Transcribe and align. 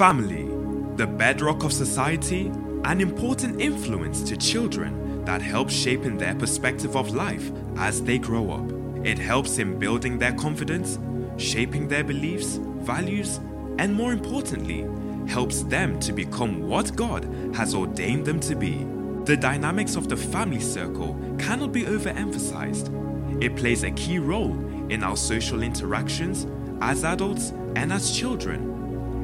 Family, 0.00 0.48
the 0.96 1.06
bedrock 1.06 1.62
of 1.62 1.74
society, 1.74 2.46
an 2.84 3.02
important 3.02 3.60
influence 3.60 4.22
to 4.22 4.34
children 4.34 5.22
that 5.26 5.42
helps 5.42 5.74
shaping 5.74 6.16
their 6.16 6.34
perspective 6.34 6.96
of 6.96 7.14
life 7.14 7.52
as 7.76 8.02
they 8.02 8.16
grow 8.16 8.50
up. 8.50 9.06
It 9.06 9.18
helps 9.18 9.58
in 9.58 9.78
building 9.78 10.18
their 10.18 10.32
confidence, 10.32 10.98
shaping 11.36 11.86
their 11.86 12.02
beliefs, 12.02 12.56
values, 12.78 13.40
and 13.78 13.92
more 13.94 14.14
importantly, 14.14 14.88
helps 15.28 15.64
them 15.64 16.00
to 16.00 16.14
become 16.14 16.66
what 16.66 16.96
God 16.96 17.26
has 17.54 17.74
ordained 17.74 18.24
them 18.24 18.40
to 18.40 18.54
be. 18.54 18.86
The 19.26 19.36
dynamics 19.36 19.96
of 19.96 20.08
the 20.08 20.16
family 20.16 20.60
circle 20.60 21.14
cannot 21.38 21.72
be 21.72 21.82
overemphasized. 21.82 23.44
It 23.44 23.54
plays 23.54 23.84
a 23.84 23.90
key 23.90 24.18
role 24.18 24.54
in 24.90 25.04
our 25.04 25.18
social 25.18 25.62
interactions 25.62 26.46
as 26.80 27.04
adults 27.04 27.50
and 27.76 27.92
as 27.92 28.18
children. 28.18 28.79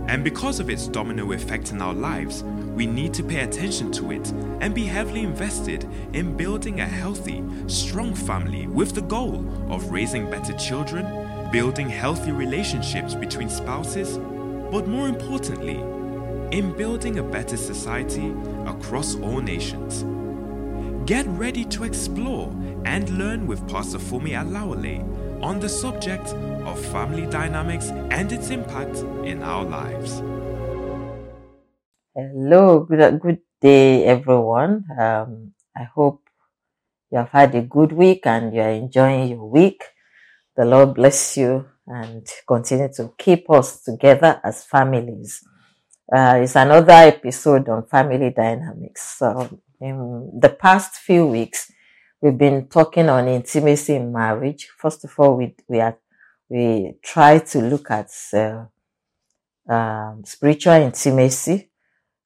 And 0.09 0.23
because 0.23 0.61
of 0.61 0.71
its 0.71 0.87
domino 0.87 1.33
effect 1.33 1.73
in 1.73 1.83
our 1.83 1.95
lives, 1.95 2.45
we 2.45 2.87
need 2.87 3.13
to 3.15 3.25
pay 3.25 3.41
attention 3.41 3.91
to 3.93 4.13
it 4.13 4.31
and 4.61 4.75
be 4.75 4.85
heavily 4.85 5.23
invested 5.23 5.85
in 6.13 6.37
building 6.37 6.81
a 6.81 6.87
healthy, 6.87 7.43
strong 7.67 8.15
family 8.15 8.69
with 8.69 8.95
the 8.95 9.01
goal 9.03 9.45
of 9.69 9.91
raising 9.91 10.31
better 10.31 10.53
children, 10.55 11.51
building 11.51 11.89
healthy 11.89 12.31
relationships 12.31 13.15
between 13.15 13.49
spouses, 13.49 14.19
but 14.71 14.87
more 14.87 15.09
importantly, 15.09 15.81
in 16.57 16.73
building 16.77 17.19
a 17.19 17.23
better 17.23 17.57
society 17.57 18.33
across 18.67 19.17
all 19.17 19.41
nations. 19.41 20.05
Get 21.07 21.27
ready 21.27 21.65
to 21.67 21.85
explore 21.85 22.53
and 22.85 23.09
learn 23.11 23.47
with 23.47 23.67
Pastor 23.69 23.99
Fumi 23.99 24.33
Alawale 24.33 25.03
on 25.43 25.61
the 25.61 25.69
subject 25.69 26.35
of 26.67 26.79
family 26.87 27.27
dynamics 27.27 27.91
and 28.11 28.33
its 28.33 28.51
impact 28.51 28.97
in 29.25 29.43
our 29.43 29.65
lives. 29.65 30.23
Hello, 32.15 32.81
good, 32.81 33.21
good 33.21 33.39
day, 33.61 34.05
everyone. 34.05 34.85
Um, 34.99 35.53
I 35.77 35.85
hope 35.85 36.23
you 37.11 37.19
have 37.19 37.31
had 37.31 37.55
a 37.55 37.63
good 37.63 37.93
week 37.93 38.27
and 38.27 38.53
you 38.55 38.61
are 38.61 38.71
enjoying 38.71 39.29
your 39.29 39.49
week. 39.49 39.83
The 40.57 40.65
Lord 40.65 40.95
bless 40.95 41.37
you 41.37 41.67
and 41.87 42.27
continue 42.49 42.89
to 42.95 43.13
keep 43.17 43.49
us 43.51 43.83
together 43.83 44.41
as 44.43 44.65
families. 44.65 45.45
Uh, 46.13 46.41
it's 46.43 46.57
another 46.57 46.93
episode 46.93 47.69
on 47.69 47.87
family 47.87 48.31
dynamics. 48.31 49.19
So, 49.19 49.61
in 49.81 50.31
the 50.41 50.49
past 50.49 50.95
few 50.95 51.27
weeks, 51.27 51.71
we've 52.21 52.39
been 52.39 52.69
talking 52.69 53.09
on 53.09 53.29
intimacy 53.29 53.97
in 53.97 54.13
marriage. 54.13 54.69
First 54.79 55.05
of 55.05 55.13
all, 55.19 55.37
we 55.37 55.55
we 55.69 55.81
are 55.81 55.99
we 56.49 56.95
try 57.03 57.39
to 57.39 57.61
look 57.61 57.91
at 57.91 58.11
uh, 58.33 58.65
um, 59.73 60.23
spiritual 60.25 60.75
intimacy, 60.75 61.71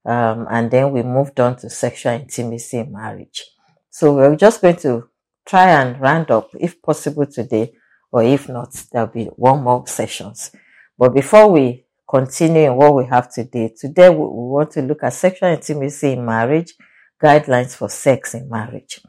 um, 0.04 0.46
and 0.50 0.70
then 0.70 0.92
we 0.92 1.02
moved 1.02 1.40
on 1.40 1.56
to 1.56 1.70
sexual 1.70 2.12
intimacy 2.12 2.78
in 2.78 2.92
marriage. 2.92 3.44
So 3.91 4.14
we're 4.14 4.36
just 4.36 4.60
going 4.60 4.76
to 4.76 5.08
try 5.46 5.70
and 5.70 6.00
round 6.00 6.30
up, 6.30 6.50
if 6.58 6.80
possible, 6.82 7.26
today, 7.26 7.72
or 8.12 8.22
if 8.22 8.48
not, 8.48 8.72
there'll 8.92 9.08
be 9.08 9.26
one 9.26 9.62
more 9.62 9.86
sessions. 9.86 10.50
But 10.98 11.14
before 11.14 11.50
we 11.50 11.86
continue 12.08 12.70
in 12.70 12.76
what 12.76 12.94
we 12.94 13.06
have 13.06 13.32
today, 13.32 13.72
today 13.76 14.10
we, 14.10 14.16
we 14.18 14.24
want 14.24 14.70
to 14.72 14.82
look 14.82 15.02
at 15.02 15.12
sexual 15.12 15.48
intimacy 15.48 16.12
in 16.12 16.24
marriage, 16.24 16.74
guidelines 17.22 17.74
for 17.74 17.88
sex 17.88 18.34
in 18.34 18.48
marriage. 18.48 19.00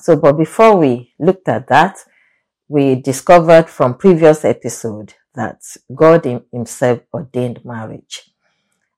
So, 0.00 0.16
but 0.16 0.34
before 0.34 0.76
we 0.76 1.14
looked 1.18 1.48
at 1.48 1.66
that, 1.68 1.96
we 2.68 2.94
discovered 2.94 3.68
from 3.68 3.96
previous 3.96 4.44
episode 4.44 5.14
that 5.34 5.62
God 5.94 6.24
himself 6.52 7.00
ordained 7.12 7.64
marriage. 7.64 8.30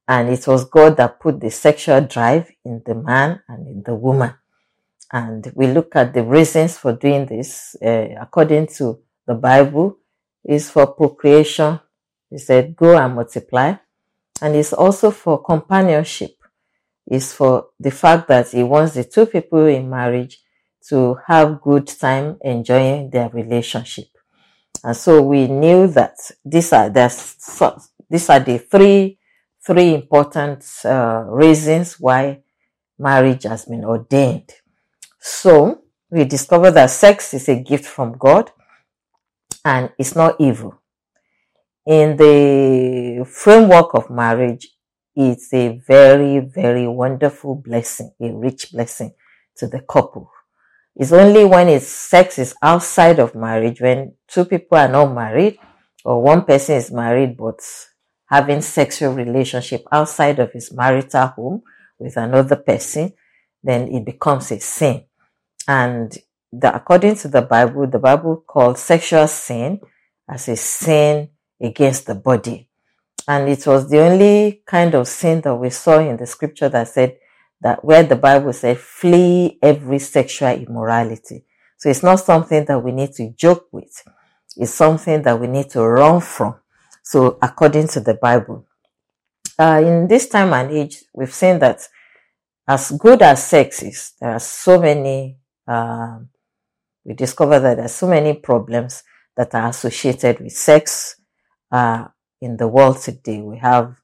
And 0.08 0.28
it 0.28 0.46
was 0.46 0.64
God 0.64 0.96
that 0.98 1.18
put 1.18 1.40
the 1.40 1.50
sexual 1.50 2.00
drive 2.02 2.50
in 2.64 2.82
the 2.86 2.94
man 2.94 3.42
and 3.48 3.66
in 3.66 3.82
the 3.82 3.94
woman. 3.94 4.34
And 5.12 5.50
we 5.54 5.66
look 5.66 5.96
at 5.96 6.14
the 6.14 6.22
reasons 6.22 6.78
for 6.78 6.92
doing 6.92 7.26
this, 7.26 7.76
uh, 7.84 8.08
according 8.20 8.68
to 8.78 9.00
the 9.26 9.34
Bible, 9.34 9.98
is 10.44 10.70
for 10.70 10.86
procreation. 10.86 11.80
He 12.30 12.38
said, 12.38 12.76
go 12.76 12.96
and 12.96 13.14
multiply. 13.14 13.74
And 14.40 14.54
it's 14.54 14.72
also 14.72 15.10
for 15.10 15.42
companionship. 15.42 16.36
It's 17.06 17.32
for 17.32 17.68
the 17.80 17.90
fact 17.90 18.28
that 18.28 18.50
he 18.50 18.62
wants 18.62 18.94
the 18.94 19.04
two 19.04 19.26
people 19.26 19.66
in 19.66 19.88
marriage 19.88 20.40
to 20.88 21.16
have 21.26 21.60
good 21.60 21.86
time 21.86 22.38
enjoying 22.42 23.10
their 23.10 23.28
relationship. 23.30 24.06
And 24.84 24.96
so 24.96 25.22
we 25.22 25.48
knew 25.48 25.88
that 25.88 26.16
these 26.44 26.72
are 26.72 26.88
the, 26.90 27.08
these 28.08 28.30
are 28.30 28.40
the 28.40 28.58
three, 28.58 29.18
three 29.66 29.94
important 29.94 30.64
uh, 30.84 31.24
reasons 31.26 31.98
why 31.98 32.42
marriage 32.98 33.44
has 33.44 33.64
been 33.64 33.84
ordained. 33.84 34.52
So 35.18 35.82
we 36.10 36.24
discovered 36.24 36.72
that 36.72 36.90
sex 36.90 37.34
is 37.34 37.48
a 37.48 37.60
gift 37.60 37.84
from 37.84 38.16
God 38.16 38.52
and 39.64 39.90
it's 39.98 40.14
not 40.14 40.36
evil. 40.40 40.80
In 41.84 42.16
the 42.16 43.24
framework 43.28 43.94
of 43.94 44.10
marriage, 44.10 44.68
it's 45.14 45.52
a 45.54 45.78
very, 45.86 46.40
very 46.40 46.86
wonderful 46.86 47.54
blessing, 47.56 48.12
a 48.20 48.30
rich 48.32 48.72
blessing 48.72 49.14
to 49.56 49.66
the 49.66 49.80
couple. 49.80 50.30
It's 50.96 51.12
only 51.12 51.44
when 51.44 51.68
it's 51.68 51.86
sex 51.86 52.38
is 52.38 52.54
outside 52.62 53.18
of 53.18 53.34
marriage, 53.34 53.82
when 53.82 54.14
two 54.26 54.46
people 54.46 54.78
are 54.78 54.88
not 54.88 55.14
married, 55.14 55.58
or 56.04 56.22
one 56.22 56.44
person 56.44 56.76
is 56.76 56.90
married 56.90 57.36
but 57.36 57.60
having 58.30 58.62
sexual 58.62 59.12
relationship 59.12 59.84
outside 59.92 60.38
of 60.38 60.52
his 60.52 60.72
marital 60.72 61.26
home 61.26 61.62
with 61.98 62.16
another 62.16 62.56
person, 62.56 63.12
then 63.62 63.88
it 63.88 64.06
becomes 64.06 64.50
a 64.50 64.58
sin. 64.58 65.04
And 65.68 66.16
the, 66.50 66.74
according 66.74 67.16
to 67.16 67.28
the 67.28 67.42
Bible, 67.42 67.86
the 67.86 67.98
Bible 67.98 68.42
calls 68.46 68.80
sexual 68.80 69.28
sin 69.28 69.80
as 70.28 70.48
a 70.48 70.56
sin 70.56 71.28
against 71.60 72.06
the 72.06 72.14
body. 72.14 72.68
And 73.28 73.48
it 73.48 73.66
was 73.66 73.90
the 73.90 74.00
only 74.00 74.62
kind 74.64 74.94
of 74.94 75.08
sin 75.08 75.40
that 75.42 75.56
we 75.56 75.70
saw 75.70 75.98
in 75.98 76.16
the 76.16 76.26
scripture 76.26 76.68
that 76.70 76.88
said 76.88 77.18
that 77.60 77.84
where 77.84 78.02
the 78.02 78.16
Bible 78.16 78.52
said, 78.52 78.78
flee 78.78 79.58
every 79.62 79.98
sexual 79.98 80.50
immorality. 80.50 81.44
So 81.78 81.88
it's 81.88 82.02
not 82.02 82.16
something 82.16 82.64
that 82.64 82.78
we 82.78 82.92
need 82.92 83.12
to 83.14 83.30
joke 83.30 83.68
with. 83.72 84.02
It's 84.56 84.72
something 84.72 85.22
that 85.22 85.38
we 85.38 85.46
need 85.46 85.70
to 85.70 85.82
run 85.82 86.20
from. 86.20 86.56
So 87.02 87.38
according 87.40 87.88
to 87.88 88.00
the 88.00 88.14
Bible, 88.14 88.66
uh, 89.58 89.82
in 89.84 90.08
this 90.08 90.28
time 90.28 90.52
and 90.52 90.70
age, 90.70 91.04
we've 91.14 91.32
seen 91.32 91.58
that 91.60 91.86
as 92.68 92.90
good 92.92 93.22
as 93.22 93.46
sex 93.46 93.82
is, 93.82 94.12
there 94.20 94.32
are 94.32 94.40
so 94.40 94.80
many, 94.80 95.38
um, 95.66 96.28
we 97.04 97.14
discover 97.14 97.60
that 97.60 97.76
there 97.76 97.86
are 97.86 97.88
so 97.88 98.08
many 98.08 98.34
problems 98.34 99.02
that 99.36 99.54
are 99.54 99.68
associated 99.68 100.40
with 100.40 100.52
sex, 100.52 101.20
uh, 101.70 102.06
in 102.40 102.56
the 102.56 102.68
world 102.68 102.98
today. 102.98 103.40
We 103.40 103.58
have 103.58 103.96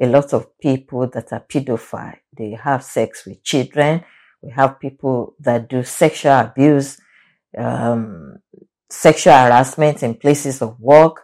a 0.00 0.06
lot 0.06 0.32
of 0.32 0.58
people 0.58 1.06
that 1.08 1.32
are 1.32 1.44
pedophile. 1.48 2.16
They 2.36 2.52
have 2.52 2.82
sex 2.82 3.26
with 3.26 3.42
children. 3.44 4.04
We 4.42 4.50
have 4.50 4.80
people 4.80 5.34
that 5.40 5.68
do 5.68 5.82
sexual 5.82 6.32
abuse, 6.32 6.98
um, 7.56 8.38
sexual 8.88 9.34
harassment 9.34 10.02
in 10.02 10.14
places 10.14 10.62
of 10.62 10.80
work, 10.80 11.22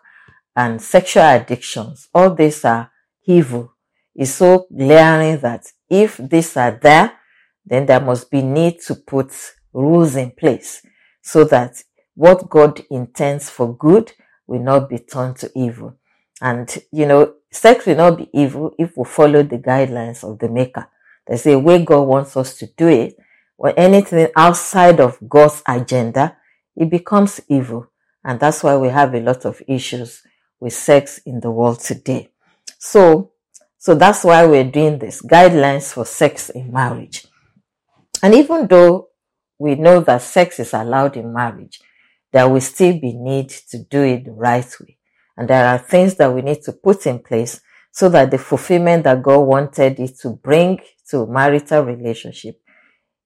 and 0.55 0.81
sexual 0.81 1.23
addictions. 1.23 2.09
All 2.15 2.35
these 2.35 2.65
are 2.65 2.91
evil. 3.27 3.73
It's 4.15 4.33
so 4.33 4.67
glaring 4.77 5.39
that 5.41 5.67
if 5.89 6.17
these 6.19 6.57
are 6.57 6.79
there, 6.83 7.13
then 7.65 7.87
there 7.87 8.01
must 8.01 8.31
be 8.31 8.43
need 8.43 8.81
to 8.87 8.95
put 8.95 9.33
rules 9.73 10.17
in 10.17 10.31
place 10.31 10.83
so 11.23 11.45
that 11.45 11.83
what 12.15 12.49
God 12.49 12.83
intends 12.91 13.51
for 13.51 13.77
good 13.77 14.13
will 14.47 14.63
not 14.63 14.89
be 14.89 14.99
turned 14.99 15.37
to 15.37 15.51
evil. 15.55 15.99
And, 16.41 16.75
you 16.93 17.07
know, 17.07 17.35
sex 17.51 17.87
will 17.87 17.97
not 17.97 18.19
be 18.19 18.29
evil 18.33 18.75
if 18.79 18.97
we 18.97 19.05
follow 19.05 19.43
the 19.43 19.59
guidelines 19.59 20.23
of 20.23 20.39
the 20.39 20.49
maker. 20.49 20.89
There's 21.27 21.47
a 21.47 21.59
way 21.59 21.85
God 21.85 22.03
wants 22.03 22.37
us 22.37 22.57
to 22.59 22.67
do 22.67 22.89
it. 22.89 23.17
When 23.57 23.75
anything 23.75 24.29
outside 24.37 25.01
of 25.01 25.19
God's 25.29 25.63
agenda, 25.67 26.37
it 26.77 26.91
becomes 26.91 27.41
evil. 27.49 27.91
And 28.25 28.39
that's 28.39 28.63
why 28.63 28.77
we 28.77 28.89
have 28.89 29.15
a 29.15 29.21
lot 29.21 29.45
of 29.45 29.63
issues 29.67 30.23
with 30.61 30.73
sex 30.73 31.19
in 31.27 31.41
the 31.41 31.51
world 31.51 31.81
today. 31.81 32.31
So, 32.79 33.33
so 33.79 33.95
that's 33.95 34.25
why 34.25 34.47
we're 34.47 34.71
doing 34.71 34.99
this 34.99 35.23
guidelines 35.23 35.93
for 35.93 36.05
sex 36.05 36.51
in 36.51 36.73
marriage. 36.73 37.27
And 38.23 38.35
even 38.35 38.67
though 38.67 39.09
we 39.59 39.75
know 39.75 40.01
that 40.01 40.23
sex 40.23 40.59
is 40.59 40.75
allowed 40.75 41.17
in 41.17 41.33
marriage, 41.33 41.81
there 42.33 42.49
will 42.49 42.61
still 42.61 42.99
be 42.99 43.13
need 43.13 43.49
to 43.49 43.79
do 43.79 44.03
it 44.03 44.25
the 44.25 44.33
right 44.33 44.71
way. 44.81 44.96
And 45.37 45.49
there 45.49 45.67
are 45.67 45.79
things 45.79 46.15
that 46.17 46.33
we 46.33 46.43
need 46.43 46.63
to 46.63 46.73
put 46.73 47.07
in 47.07 47.19
place 47.19 47.61
so 47.93 48.09
that 48.11 48.31
the 48.31 48.39
fulfillment 48.39 49.05
that 49.05 49.23
God 49.23 49.41
wanted 49.41 49.99
it 50.01 50.19
to 50.21 50.31
bring 50.31 50.81
to 51.11 51.27
marital 51.27 51.83
relationship, 51.83 52.61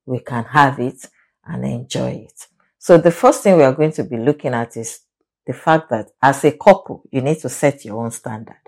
we 0.06 0.20
can 0.20 0.44
have 0.44 0.78
it 0.78 1.06
and 1.44 1.64
enjoy 1.64 2.26
it. 2.28 2.46
So 2.78 2.98
the 2.98 3.10
first 3.10 3.42
thing 3.42 3.56
we 3.56 3.62
are 3.62 3.72
going 3.72 3.92
to 3.92 4.04
be 4.04 4.16
looking 4.16 4.54
at 4.54 4.76
is 4.76 5.00
the 5.46 5.52
fact 5.52 5.90
that 5.90 6.10
as 6.22 6.44
a 6.44 6.52
couple, 6.52 7.02
you 7.10 7.20
need 7.20 7.38
to 7.40 7.48
set 7.48 7.84
your 7.84 8.02
own 8.02 8.10
standard. 8.10 8.60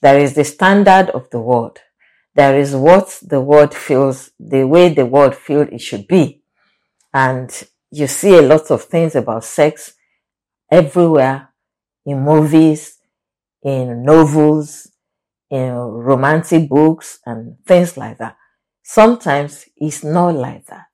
There 0.00 0.18
is 0.18 0.34
the 0.34 0.44
standard 0.44 1.10
of 1.10 1.30
the 1.30 1.40
world. 1.40 1.78
There 2.34 2.58
is 2.58 2.74
what 2.74 3.18
the 3.22 3.40
world 3.40 3.74
feels, 3.74 4.30
the 4.38 4.66
way 4.66 4.88
the 4.88 5.06
world 5.06 5.34
feels 5.34 5.68
it 5.70 5.80
should 5.80 6.06
be. 6.08 6.42
And 7.14 7.50
you 7.90 8.06
see 8.06 8.36
a 8.36 8.42
lot 8.42 8.70
of 8.70 8.84
things 8.84 9.14
about 9.14 9.44
sex 9.44 9.94
everywhere 10.70 11.51
in 12.04 12.20
movies, 12.20 12.98
in 13.62 14.02
novels, 14.04 14.90
in 15.50 15.72
romantic 15.72 16.68
books 16.68 17.20
and 17.26 17.56
things 17.66 17.96
like 17.96 18.18
that. 18.18 18.36
Sometimes 18.82 19.66
it's 19.76 20.02
not 20.02 20.34
like 20.34 20.66
that. 20.66 20.86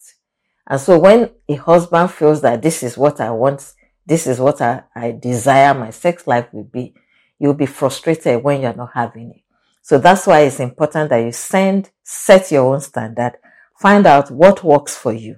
And 0.68 0.80
so 0.80 0.98
when 0.98 1.30
a 1.48 1.54
husband 1.54 2.10
feels 2.10 2.42
that 2.42 2.60
this 2.60 2.82
is 2.82 2.98
what 2.98 3.20
I 3.20 3.30
want, 3.30 3.72
this 4.04 4.26
is 4.26 4.38
what 4.38 4.60
I, 4.60 4.82
I 4.94 5.12
desire 5.12 5.72
my 5.74 5.90
sex 5.90 6.26
life 6.26 6.52
will 6.52 6.64
be, 6.64 6.94
you'll 7.38 7.54
be 7.54 7.66
frustrated 7.66 8.42
when 8.42 8.60
you're 8.60 8.74
not 8.74 8.90
having 8.94 9.30
it. 9.30 9.42
So 9.80 9.96
that's 9.96 10.26
why 10.26 10.40
it's 10.40 10.60
important 10.60 11.08
that 11.10 11.24
you 11.24 11.32
send, 11.32 11.90
set 12.02 12.50
your 12.50 12.74
own 12.74 12.80
standard, 12.80 13.38
find 13.80 14.06
out 14.06 14.30
what 14.30 14.62
works 14.62 14.94
for 14.94 15.12
you 15.12 15.36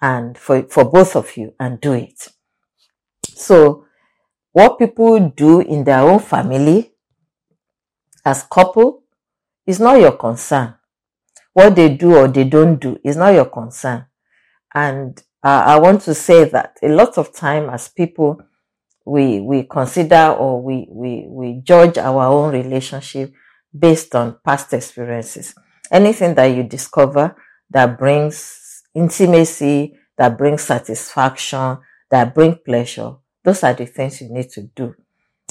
and 0.00 0.36
for, 0.36 0.64
for 0.64 0.84
both 0.90 1.14
of 1.14 1.36
you 1.36 1.54
and 1.60 1.80
do 1.80 1.92
it. 1.92 2.28
So 3.28 3.86
what 4.52 4.78
people 4.78 5.30
do 5.30 5.60
in 5.60 5.84
their 5.84 6.00
own 6.00 6.18
family 6.18 6.92
as 8.24 8.42
couple 8.42 9.04
is 9.66 9.80
not 9.80 10.00
your 10.00 10.12
concern. 10.12 10.74
What 11.52 11.76
they 11.76 11.94
do 11.96 12.16
or 12.16 12.28
they 12.28 12.44
don't 12.44 12.80
do 12.80 12.98
is 13.04 13.16
not 13.16 13.34
your 13.34 13.46
concern. 13.46 14.06
And 14.74 15.20
uh, 15.42 15.64
I 15.66 15.78
want 15.78 16.02
to 16.02 16.14
say 16.14 16.44
that 16.44 16.76
a 16.82 16.88
lot 16.88 17.18
of 17.18 17.32
time 17.32 17.70
as 17.70 17.88
people, 17.88 18.40
we, 19.04 19.40
we 19.40 19.64
consider 19.64 20.34
or 20.38 20.62
we, 20.62 20.86
we, 20.90 21.26
we 21.28 21.60
judge 21.62 21.98
our 21.98 22.24
own 22.24 22.52
relationship 22.52 23.32
based 23.76 24.14
on 24.14 24.38
past 24.44 24.72
experiences. 24.72 25.54
Anything 25.90 26.34
that 26.34 26.46
you 26.46 26.62
discover 26.62 27.36
that 27.70 27.98
brings 27.98 28.82
intimacy, 28.94 29.96
that 30.18 30.36
brings 30.36 30.62
satisfaction, 30.62 31.78
that 32.10 32.34
bring 32.34 32.56
pleasure, 32.64 33.14
those 33.42 33.64
are 33.64 33.74
the 33.74 33.86
things 33.86 34.20
you 34.20 34.28
need 34.28 34.50
to 34.50 34.62
do. 34.62 34.94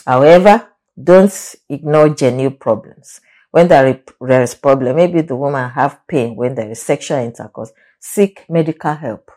However, 0.06 0.68
don't 1.01 1.56
ignore 1.69 2.09
genuine 2.09 2.57
problems. 2.57 3.21
When 3.51 3.68
there 3.68 4.00
is 4.41 4.56
problem, 4.56 4.95
maybe 4.95 5.21
the 5.21 5.36
woman 5.36 5.69
have 5.71 6.07
pain 6.07 6.36
when 6.36 6.56
there 6.56 6.69
is 6.69 6.81
sexual 6.81 7.18
intercourse, 7.18 7.71
seek 8.00 8.45
medical 8.50 8.94
help. 8.94 9.31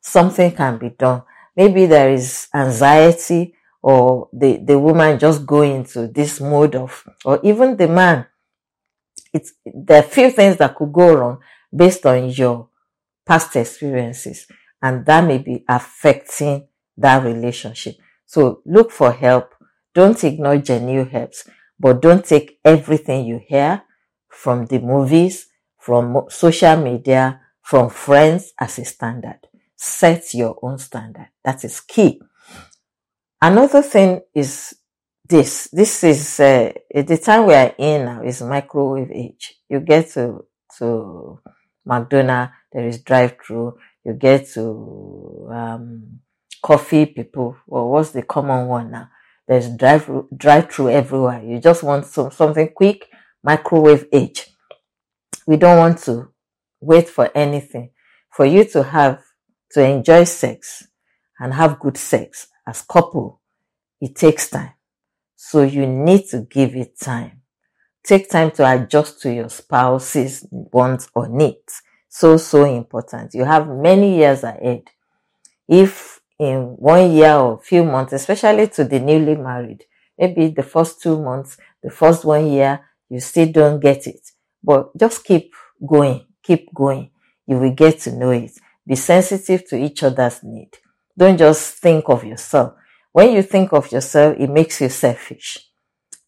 Something 0.00 0.52
can 0.52 0.78
be 0.78 0.90
done. 0.90 1.22
Maybe 1.56 1.86
there 1.86 2.12
is 2.12 2.48
anxiety 2.54 3.54
or 3.82 4.28
the, 4.32 4.58
the 4.58 4.78
woman 4.78 5.18
just 5.18 5.44
go 5.46 5.62
into 5.62 6.06
this 6.08 6.40
mode 6.40 6.76
of, 6.76 7.08
or 7.24 7.40
even 7.42 7.76
the 7.76 7.88
man. 7.88 8.26
It's, 9.32 9.52
there 9.64 10.00
are 10.00 10.08
few 10.08 10.30
things 10.30 10.56
that 10.58 10.76
could 10.76 10.92
go 10.92 11.14
wrong 11.14 11.38
based 11.74 12.06
on 12.06 12.30
your 12.30 12.68
past 13.24 13.56
experiences 13.56 14.46
and 14.80 15.04
that 15.06 15.24
may 15.24 15.38
be 15.38 15.64
affecting 15.68 16.68
that 16.96 17.24
relationship. 17.24 17.96
So 18.24 18.62
look 18.66 18.90
for 18.90 19.12
help. 19.12 19.54
Don't 19.94 20.22
ignore 20.24 20.58
genuine 20.58 21.08
helps, 21.08 21.48
but 21.78 22.02
don't 22.02 22.24
take 22.24 22.58
everything 22.64 23.26
you 23.26 23.40
hear 23.46 23.82
from 24.28 24.66
the 24.66 24.78
movies, 24.78 25.48
from 25.78 26.24
social 26.28 26.76
media, 26.76 27.40
from 27.62 27.88
friends 27.90 28.52
as 28.58 28.78
a 28.78 28.84
standard. 28.84 29.40
Set 29.76 30.34
your 30.34 30.58
own 30.62 30.78
standard. 30.78 31.28
That 31.44 31.64
is 31.64 31.80
key. 31.80 32.20
Another 33.40 33.82
thing 33.82 34.20
is 34.34 34.74
this. 35.28 35.68
This 35.72 36.04
is 36.04 36.40
uh, 36.40 36.72
the 36.94 37.18
time 37.18 37.46
we 37.46 37.54
are 37.54 37.74
in 37.78 38.04
now 38.04 38.22
is 38.22 38.42
microwave 38.42 39.10
age. 39.10 39.54
You 39.68 39.80
get 39.80 40.10
to 40.12 40.46
to 40.78 41.40
McDonald, 41.84 42.50
there 42.72 42.86
is 42.86 43.02
drive-through. 43.02 43.78
You 44.04 44.14
get 44.14 44.48
to 44.54 45.48
um, 45.52 46.20
coffee 46.66 47.06
people. 47.06 47.56
Well, 47.68 47.88
what's 47.88 48.10
the 48.10 48.22
common 48.22 48.66
one 48.66 48.90
now? 48.90 49.08
There's 49.46 49.68
drive 49.68 50.10
drive 50.36 50.68
through 50.68 50.90
everywhere. 50.90 51.40
You 51.44 51.60
just 51.60 51.84
want 51.84 52.06
some, 52.06 52.32
something 52.32 52.70
quick, 52.74 53.06
microwave 53.44 54.06
age. 54.12 54.48
We 55.46 55.58
don't 55.58 55.78
want 55.78 55.98
to 56.06 56.32
wait 56.80 57.08
for 57.08 57.30
anything. 57.36 57.90
For 58.30 58.44
you 58.44 58.64
to 58.64 58.82
have 58.82 59.22
to 59.74 59.80
enjoy 59.80 60.24
sex 60.24 60.88
and 61.38 61.54
have 61.54 61.78
good 61.78 61.96
sex 61.96 62.48
as 62.66 62.82
couple, 62.82 63.40
it 64.00 64.16
takes 64.16 64.50
time. 64.50 64.72
So 65.36 65.62
you 65.62 65.86
need 65.86 66.26
to 66.30 66.40
give 66.40 66.74
it 66.74 66.98
time. 66.98 67.42
Take 68.02 68.28
time 68.28 68.50
to 68.52 68.68
adjust 68.68 69.22
to 69.22 69.32
your 69.32 69.50
spouse's 69.50 70.44
wants 70.50 71.08
or 71.14 71.28
needs. 71.28 71.80
So, 72.08 72.36
so 72.38 72.64
important. 72.64 73.34
You 73.34 73.44
have 73.44 73.68
many 73.68 74.16
years 74.16 74.42
ahead. 74.42 74.82
If 75.68 76.15
in 76.38 76.76
one 76.78 77.12
year 77.12 77.34
or 77.34 77.58
few 77.58 77.84
months, 77.84 78.12
especially 78.12 78.68
to 78.68 78.84
the 78.84 79.00
newly 79.00 79.36
married. 79.36 79.84
Maybe 80.18 80.48
the 80.48 80.62
first 80.62 81.02
two 81.02 81.20
months, 81.20 81.56
the 81.82 81.90
first 81.90 82.24
one 82.24 82.46
year, 82.46 82.80
you 83.08 83.20
still 83.20 83.50
don't 83.50 83.80
get 83.80 84.06
it. 84.06 84.20
But 84.62 84.96
just 84.96 85.24
keep 85.24 85.52
going, 85.86 86.26
keep 86.42 86.72
going. 86.74 87.10
You 87.46 87.58
will 87.58 87.72
get 87.72 88.00
to 88.00 88.12
know 88.12 88.30
it. 88.30 88.52
Be 88.86 88.96
sensitive 88.96 89.68
to 89.68 89.76
each 89.76 90.02
other's 90.02 90.42
need. 90.42 90.70
Don't 91.16 91.38
just 91.38 91.76
think 91.76 92.08
of 92.08 92.24
yourself. 92.24 92.74
When 93.12 93.32
you 93.32 93.42
think 93.42 93.72
of 93.72 93.90
yourself, 93.90 94.36
it 94.38 94.50
makes 94.50 94.80
you 94.80 94.88
selfish. 94.88 95.58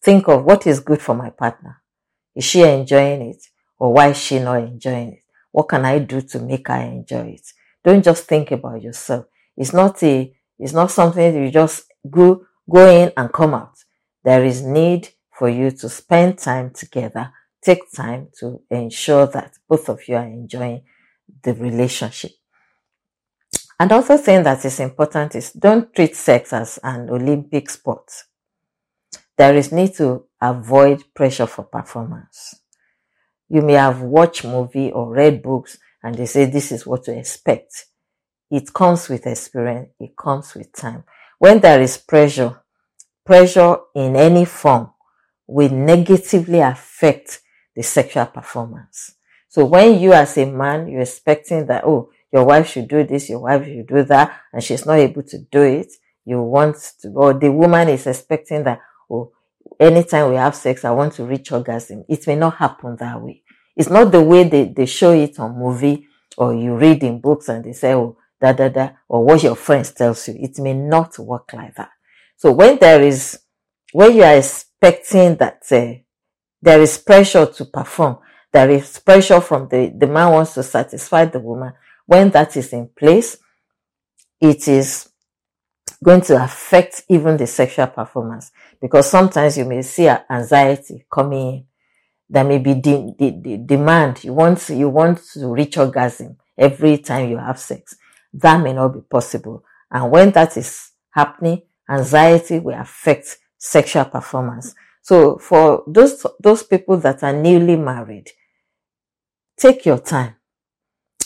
Think 0.01 0.27
of 0.27 0.43
what 0.43 0.65
is 0.65 0.79
good 0.79 1.01
for 1.01 1.13
my 1.13 1.29
partner. 1.29 1.81
Is 2.35 2.45
she 2.45 2.63
enjoying 2.63 3.21
it? 3.21 3.43
Or 3.77 3.93
why 3.93 4.09
is 4.09 4.17
she 4.17 4.39
not 4.39 4.63
enjoying 4.63 5.13
it? 5.13 5.23
What 5.51 5.69
can 5.69 5.85
I 5.85 5.99
do 5.99 6.21
to 6.21 6.39
make 6.39 6.67
her 6.67 6.81
enjoy 6.81 7.35
it? 7.37 7.53
Don't 7.83 8.03
just 8.03 8.25
think 8.25 8.51
about 8.51 8.81
yourself. 8.81 9.25
It's 9.59 9.73
not 9.73 10.01
a, 10.03 10.33
it's 10.57 10.73
not 10.73 10.89
something 10.89 11.43
you 11.43 11.51
just 11.51 11.83
go, 12.09 12.45
go 12.67 12.89
in 12.89 13.11
and 13.17 13.31
come 13.31 13.53
out. 13.53 13.75
There 14.23 14.45
is 14.45 14.63
need 14.63 15.09
for 15.37 15.49
you 15.49 15.69
to 15.71 15.89
spend 15.89 16.39
time 16.39 16.71
together, 16.71 17.33
take 17.61 17.91
time 17.91 18.29
to 18.39 18.61
ensure 18.71 19.27
that 19.27 19.57
both 19.67 19.89
of 19.89 20.07
you 20.07 20.15
are 20.15 20.25
enjoying 20.25 20.83
the 21.43 21.53
relationship. 21.53 22.31
Another 23.77 24.17
thing 24.17 24.43
that 24.43 24.63
is 24.63 24.79
important 24.79 25.35
is 25.35 25.51
don't 25.51 25.93
treat 25.93 26.15
sex 26.15 26.53
as 26.53 26.79
an 26.81 27.09
Olympic 27.09 27.69
sport. 27.69 28.09
There 29.37 29.55
is 29.55 29.71
need 29.73 29.93
to 29.95 30.25
avoid 30.41 31.03
pressure 31.13 31.47
for 31.47 31.63
performance. 31.63 32.55
You 33.49 33.61
may 33.61 33.73
have 33.73 34.01
watched 34.01 34.45
movie 34.45 34.91
or 34.91 35.13
read 35.13 35.43
books 35.43 35.77
and 36.01 36.15
they 36.15 36.25
say 36.25 36.45
this 36.45 36.71
is 36.71 36.85
what 36.85 37.03
to 37.05 37.17
expect. 37.17 37.87
It 38.49 38.73
comes 38.73 39.09
with 39.09 39.27
experience. 39.27 39.89
It 39.99 40.15
comes 40.17 40.55
with 40.55 40.73
time. 40.73 41.03
When 41.37 41.59
there 41.59 41.81
is 41.81 41.97
pressure, 41.97 42.61
pressure 43.25 43.77
in 43.95 44.15
any 44.15 44.45
form 44.45 44.91
will 45.47 45.69
negatively 45.69 46.59
affect 46.59 47.41
the 47.75 47.83
sexual 47.83 48.25
performance. 48.25 49.15
So 49.47 49.65
when 49.65 49.99
you 49.99 50.13
as 50.13 50.37
a 50.37 50.45
man, 50.45 50.87
you're 50.87 51.01
expecting 51.01 51.65
that, 51.67 51.83
oh, 51.85 52.11
your 52.31 52.43
wife 52.43 52.67
should 52.67 52.87
do 52.87 53.03
this, 53.03 53.29
your 53.29 53.39
wife 53.39 53.65
should 53.65 53.87
do 53.87 54.03
that, 54.03 54.39
and 54.53 54.63
she's 54.63 54.85
not 54.85 54.99
able 54.99 55.23
to 55.23 55.39
do 55.39 55.63
it, 55.63 55.91
you 56.25 56.41
want 56.41 56.77
to, 57.01 57.09
or 57.09 57.33
the 57.33 57.51
woman 57.51 57.89
is 57.89 58.05
expecting 58.05 58.63
that, 58.63 58.79
oh, 59.09 59.31
anytime 59.79 60.29
we 60.29 60.35
have 60.35 60.55
sex, 60.55 60.85
I 60.85 60.91
want 60.91 61.13
to 61.13 61.23
reach 61.23 61.51
orgasm. 61.51 62.05
It 62.07 62.27
may 62.27 62.35
not 62.35 62.57
happen 62.57 62.95
that 62.97 63.19
way. 63.19 63.41
It's 63.75 63.89
not 63.89 64.11
the 64.11 64.21
way 64.21 64.43
they, 64.43 64.65
they 64.65 64.85
show 64.85 65.11
it 65.11 65.39
on 65.39 65.57
movie 65.57 66.07
or 66.37 66.53
you 66.53 66.75
read 66.75 67.03
in 67.03 67.19
books 67.19 67.49
and 67.49 67.63
they 67.63 67.73
say, 67.73 67.93
oh, 67.93 68.17
da 68.39 68.53
da 68.53 68.69
da, 68.69 68.89
or 69.07 69.23
what 69.23 69.43
your 69.43 69.55
friends 69.55 69.91
tells 69.91 70.27
you. 70.27 70.35
It 70.39 70.59
may 70.59 70.73
not 70.73 71.17
work 71.19 71.53
like 71.53 71.75
that. 71.75 71.91
So 72.37 72.51
when 72.51 72.77
there 72.79 73.01
is, 73.01 73.39
when 73.91 74.15
you 74.15 74.23
are 74.23 74.37
expecting 74.37 75.35
that 75.37 75.61
uh, 75.71 75.99
there 76.61 76.81
is 76.81 76.97
pressure 76.97 77.45
to 77.45 77.65
perform, 77.65 78.19
there 78.51 78.69
is 78.69 78.99
pressure 78.99 79.41
from 79.41 79.67
the, 79.67 79.93
the 79.95 80.07
man 80.07 80.31
wants 80.31 80.53
to 80.55 80.63
satisfy 80.63 81.25
the 81.25 81.39
woman. 81.39 81.73
When 82.05 82.29
that 82.31 82.55
is 82.57 82.73
in 82.73 82.89
place, 82.97 83.37
it 84.41 84.67
is 84.67 85.09
going 86.03 86.21
to 86.21 86.41
affect 86.41 87.03
even 87.09 87.35
the 87.35 87.45
sexual 87.45 87.87
performance 87.87 88.51
because 88.81 89.09
sometimes 89.09 89.57
you 89.57 89.65
may 89.65 89.81
see 89.81 90.07
anxiety 90.07 91.05
coming 91.11 91.47
in. 91.47 91.65
There 92.31 92.43
may 92.43 92.59
be 92.59 92.73
the, 92.75 93.63
demand. 93.65 94.23
You 94.23 94.33
want, 94.33 94.69
you 94.69 94.87
want 94.87 95.19
to 95.33 95.47
reach 95.47 95.77
orgasm 95.77 96.37
every 96.57 96.99
time 96.99 97.29
you 97.29 97.37
have 97.37 97.59
sex 97.59 97.95
that 98.33 98.61
may 98.61 98.73
not 98.73 98.89
be 98.89 99.01
possible. 99.01 99.63
And 99.91 100.11
when 100.11 100.31
that 100.31 100.57
is 100.57 100.91
happening, 101.11 101.63
anxiety 101.89 102.59
will 102.59 102.79
affect 102.79 103.37
sexual 103.57 104.05
performance. 104.05 104.75
So 105.01 105.37
for 105.37 105.83
those, 105.87 106.25
those 106.39 106.63
people 106.63 106.97
that 106.97 107.23
are 107.23 107.33
newly 107.33 107.75
married, 107.75 108.29
take 109.57 109.85
your 109.85 109.99
time, 109.99 110.35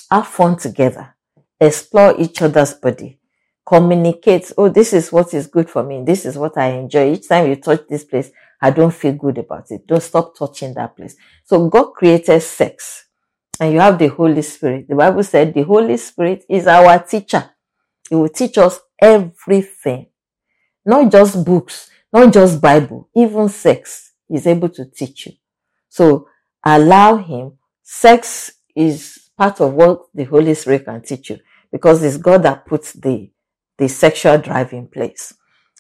have 0.10 0.28
fun 0.28 0.58
together, 0.58 1.16
explore 1.60 2.16
each 2.20 2.42
other's 2.42 2.74
body, 2.74 3.20
communicate. 3.66 4.52
Oh, 4.58 4.70
this 4.70 4.94
is 4.94 5.12
what 5.12 5.34
is 5.34 5.48
good 5.48 5.70
for 5.70 5.84
me. 5.84 6.04
This 6.06 6.26
is 6.26 6.38
what 6.38 6.58
I 6.58 6.68
enjoy. 6.72 7.14
Each 7.14 7.28
time 7.28 7.50
you 7.50 7.58
touch 7.58 7.82
this 7.90 8.06
place, 8.06 8.32
I 8.62 8.72
don't 8.72 8.94
feel 8.94 9.14
good 9.14 9.38
about 9.38 9.70
it. 9.72 9.86
Don't 9.86 10.02
stop 10.02 10.38
touching 10.38 10.74
that 10.76 10.96
place. 10.96 11.16
So 11.44 11.68
God 11.68 11.92
created 11.94 12.42
sex 12.42 13.08
and 13.60 13.74
you 13.74 13.80
have 13.80 14.00
the 14.00 14.08
Holy 14.08 14.42
Spirit. 14.42 14.88
The 14.88 14.96
Bible 14.96 15.24
said 15.24 15.54
the 15.54 15.64
Holy 15.64 15.98
Spirit 15.98 16.46
is 16.50 16.68
our 16.68 17.00
teacher. 17.00 17.52
He 18.10 18.16
will 18.16 18.30
teach 18.30 18.58
us 18.58 18.80
everything, 19.02 20.08
not 20.86 21.12
just 21.12 21.46
books, 21.46 21.90
not 22.12 22.34
just 22.34 22.62
Bible, 22.62 23.10
even 23.16 23.50
sex. 23.50 24.14
He's 24.28 24.48
able 24.48 24.70
to 24.70 24.86
teach 24.86 25.28
you. 25.28 25.34
So 25.90 26.28
allow 26.66 27.18
him. 27.18 27.58
Sex 27.84 28.54
is 28.76 29.30
part 29.38 29.62
of 29.62 29.74
what 29.74 30.06
the 30.14 30.24
Holy 30.24 30.54
Spirit 30.54 30.86
can 30.86 31.02
teach 31.02 31.30
you 31.30 31.40
because 31.72 32.04
it's 32.04 32.18
God 32.18 32.44
that 32.44 32.66
puts 32.66 32.94
the, 32.94 33.32
the 33.78 33.88
sexual 33.88 34.38
drive 34.38 34.74
in 34.74 34.88
place. 34.88 35.34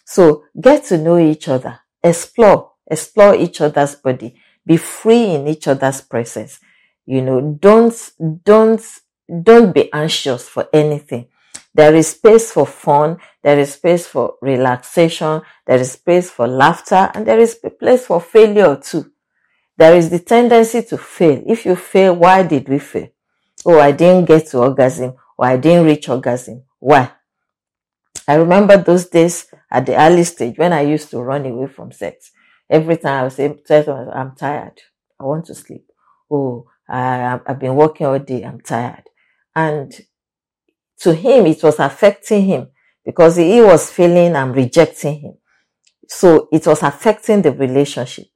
So 0.06 0.44
get 0.60 0.86
to 0.86 0.98
know 0.98 1.18
each 1.18 1.48
other, 1.48 1.80
explore, 2.04 2.72
explore 2.90 3.36
each 3.36 3.62
other's 3.62 3.96
body, 3.96 4.36
be 4.66 4.78
free 4.78 5.26
in 5.26 5.48
each 5.48 5.68
other's 5.68 6.02
presence. 6.02 6.60
You 7.06 7.22
know, 7.22 7.58
don't, 7.60 8.12
don't, 8.44 8.82
don't 9.42 9.74
be 9.74 9.92
anxious 9.94 10.48
for 10.48 10.68
anything. 10.74 11.28
There 11.76 11.96
is 11.96 12.10
space 12.10 12.52
for 12.52 12.66
fun. 12.68 13.18
There 13.42 13.60
is 13.60 13.74
space 13.74 14.06
for 14.08 14.36
relaxation. 14.42 15.42
There 15.66 15.80
is 15.80 15.94
space 15.94 16.30
for 16.30 16.48
laughter 16.48 17.12
and 17.14 17.26
there 17.26 17.40
is 17.40 17.60
a 17.64 17.70
place 17.70 18.06
for 18.06 18.22
failure 18.22 18.76
too. 18.76 19.12
There 19.76 19.96
is 19.96 20.10
the 20.10 20.20
tendency 20.20 20.84
to 20.84 20.98
fail. 20.98 21.44
If 21.48 21.66
you 21.66 21.76
fail, 21.76 22.16
why 22.16 22.44
did 22.44 22.70
we 22.70 22.78
fail? 22.80 23.10
Oh, 23.66 23.80
I 23.80 23.92
didn't 23.92 24.26
get 24.26 24.48
to 24.48 24.60
orgasm 24.60 25.16
or 25.38 25.46
I 25.48 25.58
didn't 25.58 25.86
reach 25.86 26.10
orgasm. 26.10 26.64
Why? 26.80 27.12
I 28.28 28.36
remember 28.36 28.78
those 28.78 29.08
days 29.08 29.48
at 29.70 29.86
the 29.86 30.00
early 30.00 30.24
stage 30.24 30.58
when 30.58 30.74
I 30.74 30.82
used 30.82 31.10
to 31.10 31.22
run 31.22 31.46
away 31.46 31.68
from 31.68 31.92
sex. 31.92 32.32
Every 32.70 32.98
time 32.98 33.20
I 33.20 33.24
would 33.24 33.34
say, 33.68 33.86
I'm 34.14 34.36
tired. 34.36 34.80
I 35.20 35.24
want 35.24 35.46
to 35.46 35.56
sleep. 35.56 35.86
Oh, 36.32 36.68
I, 36.88 37.40
I've 37.46 37.60
been 37.60 37.76
working 37.76 38.08
all 38.08 38.20
day. 38.20 38.44
I'm 38.44 38.62
tired. 38.62 39.04
And 39.56 39.94
to 41.00 41.14
him, 41.14 41.46
it 41.46 41.64
was 41.64 41.80
affecting 41.80 42.46
him 42.46 42.68
because 43.06 43.38
he 43.38 43.62
was 43.62 43.92
feeling 43.92 44.36
I'm 44.36 44.54
rejecting 44.54 45.20
him. 45.20 45.34
So 46.08 46.48
it 46.52 46.66
was 46.68 46.84
affecting 46.84 47.42
the 47.42 47.52
relationship. 47.52 48.28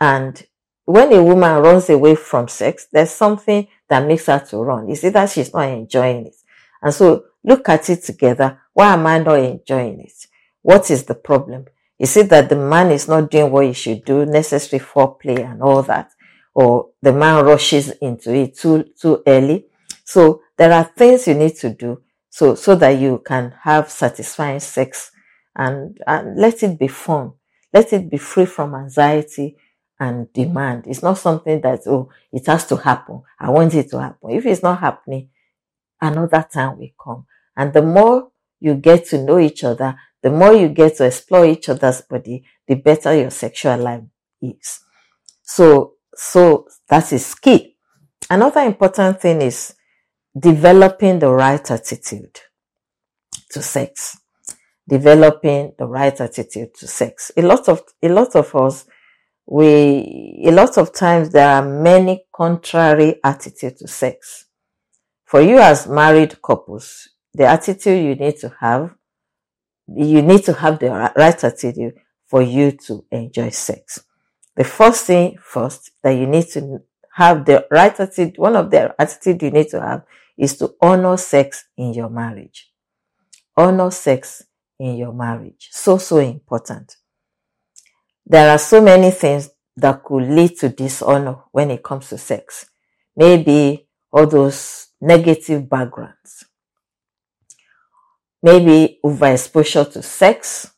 And 0.00 0.42
when 0.84 1.12
a 1.12 1.22
woman 1.22 1.62
runs 1.62 1.90
away 1.90 2.14
from 2.14 2.48
sex, 2.48 2.86
there's 2.92 3.10
something 3.10 3.66
that 3.88 4.06
makes 4.06 4.26
her 4.26 4.38
to 4.38 4.58
run. 4.58 4.88
It's 4.88 5.02
that 5.02 5.30
she's 5.30 5.52
not 5.52 5.68
enjoying 5.68 6.26
it. 6.26 6.34
And 6.80 6.94
so 6.94 7.24
look 7.44 7.68
at 7.68 7.90
it 7.90 8.04
together. 8.04 8.60
Why 8.72 8.94
am 8.94 9.06
I 9.06 9.18
not 9.18 9.40
enjoying 9.40 10.00
it? 10.00 10.26
What 10.62 10.90
is 10.90 11.04
the 11.04 11.14
problem? 11.14 11.66
Is 11.98 12.16
it 12.16 12.28
that 12.30 12.48
the 12.48 12.56
man 12.56 12.90
is 12.90 13.08
not 13.08 13.30
doing 13.30 13.50
what 13.50 13.66
he 13.66 13.72
should 13.72 14.04
do, 14.04 14.24
necessary 14.24 14.80
foreplay 14.80 15.44
and 15.44 15.62
all 15.62 15.82
that? 15.82 16.12
Or 16.54 16.90
the 17.02 17.12
man 17.12 17.44
rushes 17.44 17.90
into 18.00 18.34
it 18.34 18.56
too, 18.56 18.84
too 19.00 19.22
early? 19.26 19.66
So 20.04 20.42
there 20.56 20.72
are 20.72 20.84
things 20.84 21.26
you 21.28 21.34
need 21.34 21.56
to 21.56 21.70
do 21.70 22.02
so, 22.30 22.54
so 22.54 22.74
that 22.76 22.98
you 22.98 23.22
can 23.24 23.54
have 23.62 23.90
satisfying 23.90 24.60
sex 24.60 25.10
and, 25.54 25.98
and 26.06 26.36
let 26.36 26.62
it 26.62 26.78
be 26.78 26.88
fun. 26.88 27.32
Let 27.72 27.92
it 27.92 28.10
be 28.10 28.16
free 28.16 28.46
from 28.46 28.74
anxiety 28.74 29.56
and 30.00 30.32
demand. 30.32 30.86
It's 30.86 31.02
not 31.02 31.18
something 31.18 31.60
that, 31.60 31.80
oh, 31.86 32.10
it 32.32 32.46
has 32.46 32.66
to 32.68 32.76
happen. 32.76 33.22
I 33.38 33.50
want 33.50 33.74
it 33.74 33.90
to 33.90 34.00
happen. 34.00 34.30
If 34.30 34.46
it's 34.46 34.62
not 34.62 34.80
happening, 34.80 35.30
another 36.00 36.46
time 36.50 36.78
will 36.78 36.88
come. 37.02 37.26
And 37.56 37.72
the 37.72 37.82
more 37.82 38.30
you 38.60 38.74
get 38.74 39.06
to 39.06 39.22
know 39.22 39.38
each 39.38 39.64
other, 39.64 39.96
the 40.22 40.30
more 40.30 40.52
you 40.52 40.68
get 40.68 40.96
to 40.96 41.06
explore 41.06 41.44
each 41.46 41.68
other's 41.68 42.00
body, 42.02 42.44
the 42.66 42.74
better 42.74 43.14
your 43.14 43.30
sexual 43.30 43.76
life 43.78 44.02
is. 44.40 44.80
So, 45.42 45.94
so 46.18 46.66
that 46.88 47.12
is 47.12 47.32
key. 47.36 47.76
Another 48.28 48.62
important 48.62 49.20
thing 49.20 49.40
is 49.40 49.74
developing 50.36 51.20
the 51.20 51.30
right 51.30 51.70
attitude 51.70 52.40
to 53.50 53.62
sex. 53.62 54.18
Developing 54.88 55.74
the 55.78 55.86
right 55.86 56.20
attitude 56.20 56.74
to 56.74 56.88
sex. 56.88 57.30
A 57.36 57.42
lot 57.42 57.68
of, 57.68 57.82
a 58.02 58.08
lot 58.08 58.34
of 58.34 58.52
us, 58.56 58.84
we, 59.46 60.42
a 60.44 60.50
lot 60.50 60.76
of 60.76 60.92
times 60.92 61.30
there 61.30 61.48
are 61.48 61.64
many 61.64 62.24
contrary 62.34 63.20
attitudes 63.22 63.78
to 63.78 63.86
sex. 63.86 64.46
For 65.24 65.40
you 65.40 65.58
as 65.58 65.86
married 65.86 66.42
couples, 66.42 67.10
the 67.32 67.44
attitude 67.44 68.04
you 68.04 68.16
need 68.16 68.38
to 68.38 68.52
have, 68.58 68.92
you 69.86 70.22
need 70.22 70.42
to 70.46 70.52
have 70.52 70.80
the 70.80 70.90
right 70.90 71.44
attitude 71.44 71.94
for 72.26 72.42
you 72.42 72.72
to 72.72 73.04
enjoy 73.12 73.50
sex. 73.50 74.02
The 74.58 74.64
first 74.64 75.04
thing 75.04 75.38
first 75.40 75.92
that 76.02 76.10
you 76.10 76.26
need 76.26 76.48
to 76.48 76.82
have 77.12 77.44
the 77.44 77.64
right 77.70 77.92
attitude, 77.92 78.38
one 78.38 78.56
of 78.56 78.72
the 78.72 78.92
attitude 79.00 79.40
you 79.40 79.52
need 79.52 79.68
to 79.68 79.80
have 79.80 80.02
is 80.36 80.56
to 80.56 80.74
honor 80.82 81.16
sex 81.16 81.66
in 81.76 81.94
your 81.94 82.10
marriage. 82.10 82.68
Honor 83.56 83.92
sex 83.92 84.42
in 84.80 84.96
your 84.96 85.12
marriage. 85.12 85.68
So, 85.70 85.98
so 85.98 86.18
important. 86.18 86.96
There 88.26 88.50
are 88.50 88.58
so 88.58 88.82
many 88.82 89.12
things 89.12 89.48
that 89.76 90.02
could 90.02 90.24
lead 90.24 90.58
to 90.58 90.70
dishonor 90.70 91.36
when 91.52 91.70
it 91.70 91.84
comes 91.84 92.08
to 92.08 92.18
sex. 92.18 92.66
Maybe 93.14 93.86
all 94.12 94.26
those 94.26 94.88
negative 95.00 95.68
backgrounds. 95.68 96.46
Maybe 98.42 98.98
overexposure 99.04 99.92
to 99.92 100.02
sex. 100.02 100.72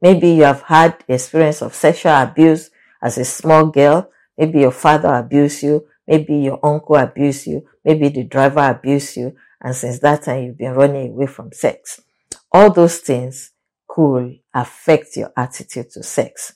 Maybe 0.00 0.30
you 0.30 0.44
have 0.44 0.62
had 0.62 1.02
experience 1.08 1.62
of 1.62 1.74
sexual 1.74 2.12
abuse 2.12 2.70
as 3.02 3.18
a 3.18 3.24
small 3.24 3.66
girl. 3.66 4.10
Maybe 4.36 4.60
your 4.60 4.72
father 4.72 5.14
abused 5.14 5.62
you. 5.62 5.86
Maybe 6.06 6.36
your 6.36 6.60
uncle 6.62 6.96
abused 6.96 7.46
you. 7.46 7.66
Maybe 7.84 8.08
the 8.08 8.24
driver 8.24 8.60
abused 8.60 9.16
you. 9.16 9.34
And 9.60 9.74
since 9.74 9.98
that 10.00 10.22
time, 10.22 10.44
you've 10.44 10.58
been 10.58 10.74
running 10.74 11.12
away 11.12 11.26
from 11.26 11.52
sex. 11.52 12.00
All 12.52 12.72
those 12.72 12.98
things 12.98 13.52
could 13.88 14.40
affect 14.52 15.16
your 15.16 15.32
attitude 15.36 15.90
to 15.90 16.02
sex. 16.02 16.54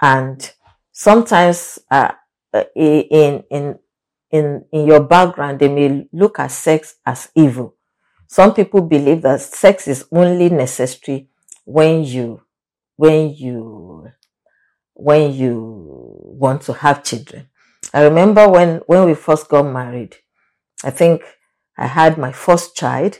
And 0.00 0.50
sometimes, 0.92 1.78
uh, 1.90 2.12
in, 2.74 3.44
in, 3.50 3.78
in, 4.30 4.64
in 4.72 4.86
your 4.86 5.00
background, 5.00 5.60
they 5.60 5.68
may 5.68 6.08
look 6.12 6.38
at 6.38 6.50
sex 6.50 6.96
as 7.06 7.30
evil. 7.34 7.76
Some 8.26 8.52
people 8.52 8.82
believe 8.82 9.22
that 9.22 9.40
sex 9.40 9.86
is 9.86 10.06
only 10.10 10.50
necessary 10.50 11.28
when 11.64 12.04
you, 12.04 12.42
when 12.96 13.34
you, 13.34 14.08
when 14.94 15.32
you 15.32 16.16
want 16.24 16.62
to 16.62 16.72
have 16.72 17.04
children. 17.04 17.48
I 17.92 18.02
remember 18.02 18.48
when, 18.48 18.80
when 18.86 19.04
we 19.04 19.14
first 19.14 19.48
got 19.48 19.64
married, 19.64 20.16
I 20.82 20.90
think 20.90 21.22
I 21.76 21.86
had 21.86 22.18
my 22.18 22.32
first 22.32 22.76
child 22.76 23.18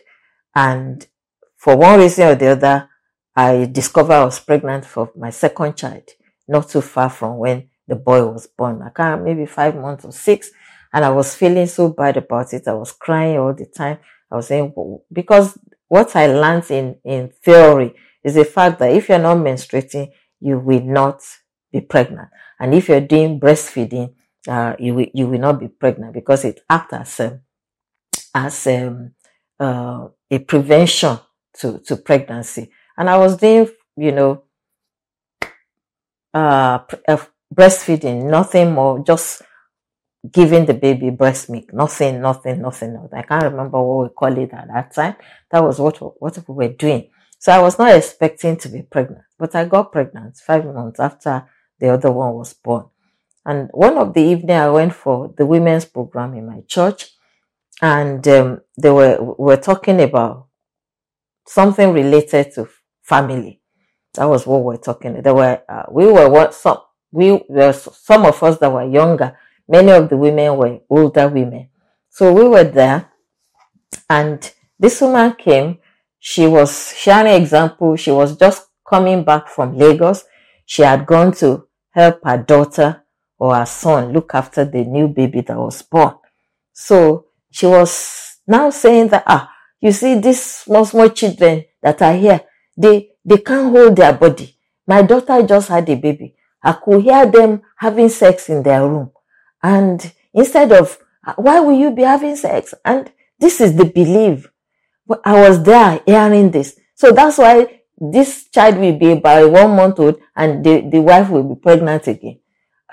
and 0.54 1.06
for 1.56 1.76
one 1.76 1.98
reason 1.98 2.28
or 2.28 2.34
the 2.34 2.48
other, 2.48 2.90
I 3.34 3.64
discovered 3.64 4.12
I 4.12 4.24
was 4.24 4.38
pregnant 4.38 4.84
for 4.84 5.10
my 5.16 5.30
second 5.30 5.76
child, 5.76 6.08
not 6.46 6.68
too 6.68 6.82
far 6.82 7.08
from 7.08 7.38
when 7.38 7.70
the 7.88 7.96
boy 7.96 8.24
was 8.24 8.46
born. 8.46 8.82
I 8.82 8.90
can't, 8.90 9.24
maybe 9.24 9.46
five 9.46 9.74
months 9.74 10.04
or 10.04 10.12
six. 10.12 10.50
And 10.92 11.04
I 11.04 11.10
was 11.10 11.34
feeling 11.34 11.66
so 11.66 11.88
bad 11.88 12.16
about 12.16 12.52
it. 12.52 12.68
I 12.68 12.74
was 12.74 12.92
crying 12.92 13.38
all 13.38 13.54
the 13.54 13.66
time. 13.66 13.98
I 14.30 14.36
was 14.36 14.46
saying, 14.48 14.74
because 15.12 15.58
what 15.88 16.14
I 16.14 16.26
learned 16.26 16.70
in, 16.70 16.96
in 17.02 17.30
theory 17.30 17.94
is 18.24 18.34
the 18.34 18.44
fact 18.44 18.78
that 18.78 18.90
if 18.90 19.08
you're 19.08 19.18
not 19.18 19.36
menstruating, 19.36 20.10
you 20.40 20.58
will 20.58 20.80
not 20.82 21.20
be 21.70 21.80
pregnant. 21.80 22.28
And 22.58 22.74
if 22.74 22.88
you're 22.88 23.00
doing 23.00 23.38
breastfeeding, 23.38 24.14
uh, 24.48 24.74
you 24.78 24.94
will, 24.94 25.06
you 25.12 25.28
will 25.28 25.38
not 25.40 25.60
be 25.60 25.68
pregnant 25.68 26.14
because 26.14 26.44
it 26.44 26.60
acts 26.68 26.92
as 26.92 27.20
a, 27.20 27.40
as 28.34 28.66
um, 28.66 29.12
uh, 29.60 30.08
a 30.30 30.38
prevention 30.38 31.18
to, 31.58 31.78
to 31.80 31.96
pregnancy. 31.96 32.70
And 32.96 33.08
I 33.10 33.18
was 33.18 33.36
doing, 33.36 33.68
you 33.96 34.12
know, 34.12 34.44
uh, 36.32 36.80
uh, 37.08 37.24
breastfeeding, 37.54 38.24
nothing 38.24 38.72
more, 38.72 39.04
just 39.04 39.42
giving 40.30 40.64
the 40.64 40.74
baby 40.74 41.10
breast 41.10 41.50
milk, 41.50 41.72
nothing, 41.72 42.20
nothing, 42.20 42.60
nothing. 42.60 42.94
nothing. 42.94 43.18
I 43.18 43.22
can't 43.22 43.44
remember 43.44 43.80
what 43.82 44.02
we 44.04 44.14
call 44.14 44.38
it 44.38 44.52
at 44.52 44.68
that 44.68 44.94
time. 44.94 45.16
That 45.50 45.62
was 45.62 45.78
what, 45.78 45.98
what 46.20 46.36
we 46.48 46.54
were 46.54 46.72
doing. 46.72 47.10
So 47.44 47.52
I 47.52 47.58
was 47.58 47.78
not 47.78 47.94
expecting 47.94 48.56
to 48.56 48.70
be 48.70 48.80
pregnant, 48.80 49.24
but 49.38 49.54
I 49.54 49.66
got 49.66 49.92
pregnant 49.92 50.38
five 50.38 50.64
months 50.64 50.98
after 50.98 51.46
the 51.78 51.90
other 51.90 52.10
one 52.10 52.32
was 52.32 52.54
born. 52.54 52.86
And 53.44 53.68
one 53.74 53.98
of 53.98 54.14
the 54.14 54.22
evening 54.22 54.56
I 54.56 54.70
went 54.70 54.94
for 54.94 55.30
the 55.36 55.44
women's 55.44 55.84
program 55.84 56.32
in 56.32 56.46
my 56.46 56.62
church 56.66 57.10
and 57.82 58.26
um, 58.28 58.62
they 58.80 58.90
were, 58.90 59.18
were 59.20 59.58
talking 59.58 60.00
about 60.00 60.46
something 61.46 61.92
related 61.92 62.54
to 62.54 62.66
family. 63.02 63.60
That 64.14 64.24
was 64.24 64.46
what 64.46 64.64
we 64.64 64.76
are 64.76 64.78
talking. 64.78 65.20
There 65.20 65.34
were, 65.34 65.60
uh, 65.68 65.82
we 65.90 66.06
were 66.06 66.30
what 66.30 66.54
some, 66.54 66.78
we 67.12 67.44
were 67.50 67.74
some 67.74 68.24
of 68.24 68.42
us 68.42 68.56
that 68.56 68.72
were 68.72 68.88
younger. 68.88 69.36
Many 69.68 69.92
of 69.92 70.08
the 70.08 70.16
women 70.16 70.56
were 70.56 70.78
older 70.88 71.28
women. 71.28 71.68
So 72.08 72.32
we 72.32 72.48
were 72.48 72.64
there 72.64 73.12
and 74.08 74.50
this 74.78 75.02
woman 75.02 75.34
came. 75.34 75.80
She 76.26 76.46
was 76.46 76.94
sharing 76.96 77.34
example. 77.34 77.96
She 77.96 78.10
was 78.10 78.34
just 78.38 78.66
coming 78.88 79.24
back 79.24 79.46
from 79.46 79.76
Lagos. 79.76 80.24
she 80.64 80.80
had 80.80 81.04
gone 81.04 81.32
to 81.32 81.66
help 81.90 82.20
her 82.24 82.38
daughter 82.38 83.04
or 83.38 83.54
her 83.54 83.66
son 83.66 84.10
look 84.14 84.34
after 84.34 84.64
the 84.64 84.84
new 84.84 85.06
baby 85.06 85.42
that 85.42 85.58
was 85.58 85.82
born. 85.82 86.14
So 86.72 87.26
she 87.50 87.66
was 87.66 88.38
now 88.46 88.70
saying 88.70 89.08
that, 89.08 89.24
ah, 89.26 89.52
you 89.82 89.92
see, 89.92 90.18
these 90.18 90.42
small, 90.42 90.86
small 90.86 91.10
children 91.10 91.66
that 91.82 92.00
are 92.00 92.16
here, 92.16 92.40
they, 92.74 93.10
they 93.22 93.36
can't 93.36 93.70
hold 93.70 93.94
their 93.96 94.14
body. 94.14 94.56
My 94.86 95.02
daughter 95.02 95.42
just 95.42 95.68
had 95.68 95.90
a 95.90 95.94
baby. 95.94 96.36
I 96.62 96.72
could 96.72 97.02
hear 97.02 97.26
them 97.26 97.60
having 97.76 98.08
sex 98.08 98.48
in 98.48 98.62
their 98.62 98.88
room. 98.88 99.12
And 99.62 100.10
instead 100.32 100.72
of, 100.72 100.96
why 101.36 101.60
will 101.60 101.78
you 101.78 101.90
be 101.90 102.02
having 102.02 102.36
sex? 102.36 102.72
And 102.82 103.12
this 103.38 103.60
is 103.60 103.76
the 103.76 103.84
belief. 103.84 104.48
I 105.24 105.48
was 105.48 105.62
there 105.62 106.00
hearing 106.06 106.50
this. 106.50 106.78
So 106.94 107.12
that's 107.12 107.38
why 107.38 107.82
this 107.98 108.48
child 108.48 108.78
will 108.78 108.98
be 108.98 109.12
about 109.12 109.50
one 109.50 109.76
month 109.76 110.00
old 110.00 110.20
and 110.34 110.64
the, 110.64 110.80
the 110.80 111.00
wife 111.00 111.28
will 111.30 111.42
be 111.54 111.60
pregnant 111.60 112.06
again. 112.06 112.38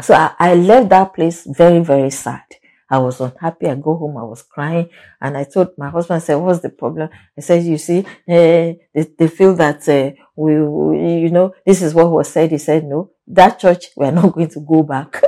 So 0.02 0.14
I, 0.14 0.34
I 0.40 0.56
left 0.56 0.90
that 0.90 1.14
place 1.14 1.46
very, 1.46 1.80
very 1.80 2.10
sad. 2.10 2.44
I 2.90 2.98
was 2.98 3.22
unhappy. 3.22 3.68
I 3.68 3.76
go 3.76 3.96
home, 3.96 4.18
I 4.18 4.24
was 4.24 4.44
crying, 4.44 4.90
and 5.22 5.38
I 5.38 5.46
told 5.46 5.70
my 5.78 5.90
husband, 5.90 6.18
I 6.18 6.20
said, 6.20 6.36
what's 6.36 6.60
the 6.60 6.70
problem? 6.70 7.10
I 7.38 7.42
said, 7.42 7.64
you 7.64 7.78
see, 7.78 8.00
uh, 8.00 8.04
they, 8.28 9.08
they 9.18 9.28
feel 9.30 9.56
that 9.56 9.88
uh, 9.88 10.12
we, 10.36 10.62
we, 10.62 11.20
you 11.20 11.30
know, 11.30 11.54
this 11.66 11.82
is 11.82 11.94
what 11.94 12.12
was 12.12 12.30
said. 12.30 12.52
He 12.52 12.58
said, 12.58 12.84
no, 12.84 13.12
that 13.32 13.60
church, 13.60 13.88
we're 13.96 14.12
not 14.12 14.34
going 14.34 14.50
to 14.50 14.60
go 14.60 14.84
back. 14.84 15.22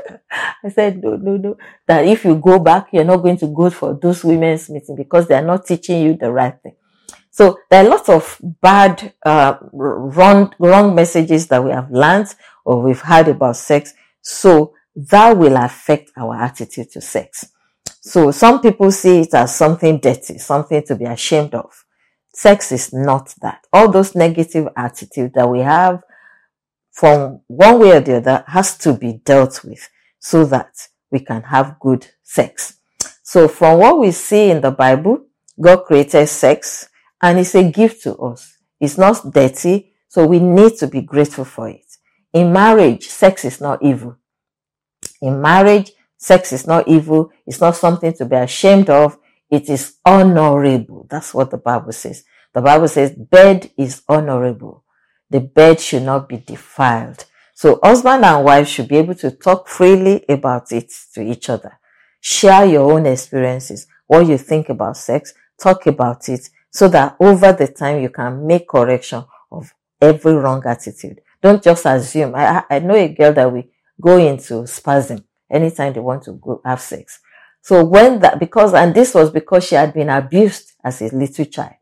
I 0.64 0.70
said, 0.70 1.02
no, 1.04 1.16
no, 1.16 1.38
no, 1.38 1.58
that 1.88 2.06
if 2.06 2.26
you 2.26 2.36
go 2.36 2.60
back, 2.60 2.88
you're 2.92 3.04
not 3.04 3.18
going 3.18 3.38
to 3.38 3.48
go 3.48 3.70
for 3.70 3.98
those 4.02 4.24
women's 4.24 4.70
meeting 4.70 4.96
because 4.96 5.28
they're 5.28 5.44
not 5.44 5.66
teaching 5.66 6.02
you 6.02 6.16
the 6.16 6.32
right 6.32 6.56
thing. 6.62 6.76
So 7.32 7.58
there 7.70 7.84
are 7.84 7.90
lots 7.90 8.10
of 8.10 8.40
bad, 8.62 9.14
uh, 9.26 9.56
wrong, 9.72 10.54
wrong 10.60 10.94
messages 10.94 11.48
that 11.48 11.64
we 11.64 11.72
have 11.72 11.90
learned 11.92 12.28
or 12.64 12.82
we've 12.82 13.02
heard 13.02 13.28
about 13.28 13.58
sex. 13.58 13.94
So 14.22 14.74
that 14.96 15.38
will 15.38 15.58
affect 15.58 16.12
our 16.16 16.36
attitude 16.36 16.92
to 16.92 17.02
sex. 17.02 17.46
So 17.86 18.32
some 18.32 18.62
people 18.62 18.92
see 18.92 19.22
it 19.22 19.34
as 19.34 19.56
something 19.56 20.00
dirty, 20.00 20.38
something 20.38 20.84
to 20.84 20.96
be 20.96 21.06
ashamed 21.06 21.56
of. 21.56 21.86
Sex 22.34 22.72
is 22.72 22.94
not 22.94 23.34
that. 23.42 23.66
All 23.72 23.90
those 23.90 24.16
negative 24.16 24.68
attitudes 24.76 25.34
that 25.36 25.50
we 25.50 25.60
have 25.60 26.02
from 26.94 27.42
one 27.48 27.80
way 27.80 27.98
or 27.98 28.00
the 28.00 28.18
other 28.18 28.44
has 28.48 28.78
to 28.78 28.94
be 28.94 29.14
dealt 29.26 29.64
with 29.64 29.90
so 30.20 30.46
that 30.46 30.88
we 31.12 31.20
can 31.20 31.42
have 31.42 31.80
good 31.80 32.08
sex. 32.22 32.78
So 33.24 33.48
from 33.48 33.80
what 33.80 34.00
we 34.00 34.12
see 34.12 34.52
in 34.52 34.62
the 34.62 34.72
Bible, 34.72 35.26
God 35.60 35.86
created 35.86 36.28
sex 36.28 36.88
and 37.22 37.40
it's 37.40 37.56
a 37.56 37.70
gift 37.70 38.04
to 38.04 38.16
us. 38.18 38.58
It's 38.80 38.98
not 38.98 39.34
dirty, 39.34 39.94
so 40.08 40.26
we 40.28 40.40
need 40.40 40.78
to 40.78 40.88
be 40.88 41.02
grateful 41.02 41.46
for 41.46 41.68
it. 41.70 41.86
In 42.32 42.54
marriage, 42.54 43.08
sex 43.08 43.44
is 43.46 43.60
not 43.60 43.82
evil. 43.82 44.18
In 45.22 45.42
marriage, 45.42 45.92
sex 46.18 46.54
is 46.54 46.68
not 46.68 46.88
evil. 46.88 47.32
It's 47.48 47.62
not 47.62 47.76
something 47.76 48.14
to 48.14 48.26
be 48.26 48.36
ashamed 48.36 48.90
of. 48.90 49.18
It 49.50 49.70
is 49.70 49.98
honorable. 50.06 51.08
That's 51.10 51.34
what 51.34 51.50
the 51.50 51.58
Bible 51.58 51.92
says. 51.92 52.24
The 52.54 52.62
Bible 52.62 52.88
says 52.88 53.12
bed 53.12 53.72
is 53.78 54.04
honorable. 54.08 54.83
The 55.34 55.40
bed 55.40 55.80
should 55.80 56.04
not 56.04 56.30
be 56.30 56.38
defiled. 56.38 57.26
So 57.56 57.80
husband 57.82 58.24
and 58.24 58.46
wife 58.46 58.68
should 58.68 58.88
be 58.88 58.98
able 58.98 59.16
to 59.16 59.32
talk 59.32 59.68
freely 59.68 60.24
about 60.30 60.72
it 60.72 60.94
to 61.16 61.24
each 61.24 61.50
other. 61.50 61.80
Share 62.22 62.66
your 62.68 62.92
own 62.92 63.08
experiences, 63.08 63.88
what 64.06 64.28
you 64.28 64.38
think 64.38 64.70
about 64.70 64.96
sex, 64.96 65.34
talk 65.60 65.88
about 65.88 66.30
it, 66.30 66.48
so 66.70 66.88
that 66.90 67.16
over 67.20 67.52
the 67.52 67.68
time 67.68 68.00
you 68.00 68.10
can 68.10 68.46
make 68.46 68.70
correction 68.70 69.26
of 69.52 69.74
every 70.00 70.34
wrong 70.34 70.62
attitude. 70.68 71.20
Don't 71.42 71.64
just 71.64 71.88
assume. 71.88 72.36
I, 72.36 72.64
I 72.70 72.78
know 72.78 72.94
a 72.94 73.08
girl 73.08 73.34
that 73.34 73.52
we 73.52 73.72
go 74.00 74.18
into 74.18 74.68
spasm 74.68 75.26
anytime 75.50 75.94
they 75.94 76.00
want 76.00 76.22
to 76.26 76.34
go 76.34 76.62
have 76.64 76.80
sex. 76.80 77.20
So 77.62 77.84
when 77.84 78.20
that, 78.20 78.40
because, 78.40 78.76
and 78.76 78.94
this 78.94 79.16
was 79.16 79.32
because 79.32 79.64
she 79.64 79.74
had 79.74 79.96
been 79.96 80.10
abused 80.10 80.74
as 80.84 81.02
a 81.02 81.06
little 81.06 81.46
child. 81.46 81.74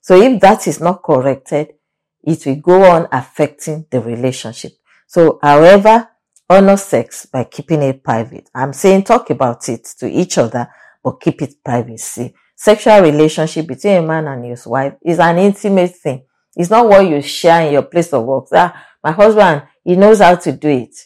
So 0.00 0.18
if 0.18 0.40
that 0.40 0.66
is 0.66 0.80
not 0.80 1.02
corrected, 1.02 1.74
it 2.22 2.44
will 2.46 2.56
go 2.56 2.82
on 2.82 3.08
affecting 3.12 3.86
the 3.90 4.00
relationship. 4.00 4.72
So 5.06 5.38
however, 5.42 6.08
honor 6.48 6.76
sex 6.76 7.26
by 7.26 7.44
keeping 7.44 7.82
it 7.82 8.02
private. 8.02 8.48
I'm 8.54 8.72
saying 8.72 9.04
talk 9.04 9.30
about 9.30 9.68
it 9.68 9.84
to 9.98 10.08
each 10.08 10.38
other, 10.38 10.68
but 11.02 11.20
keep 11.20 11.42
it 11.42 11.62
private. 11.64 12.00
See, 12.00 12.34
sexual 12.56 13.00
relationship 13.00 13.66
between 13.66 13.96
a 13.96 14.02
man 14.02 14.26
and 14.26 14.44
his 14.44 14.66
wife 14.66 14.94
is 15.04 15.18
an 15.18 15.38
intimate 15.38 15.94
thing. 15.96 16.24
It's 16.56 16.70
not 16.70 16.88
what 16.88 17.08
you 17.08 17.22
share 17.22 17.66
in 17.66 17.72
your 17.72 17.82
place 17.82 18.12
of 18.12 18.24
work. 18.24 18.46
Ah, 18.52 18.86
my 19.02 19.12
husband, 19.12 19.62
he 19.84 19.94
knows 19.96 20.20
how 20.20 20.34
to 20.34 20.52
do 20.52 20.68
it. 20.68 20.96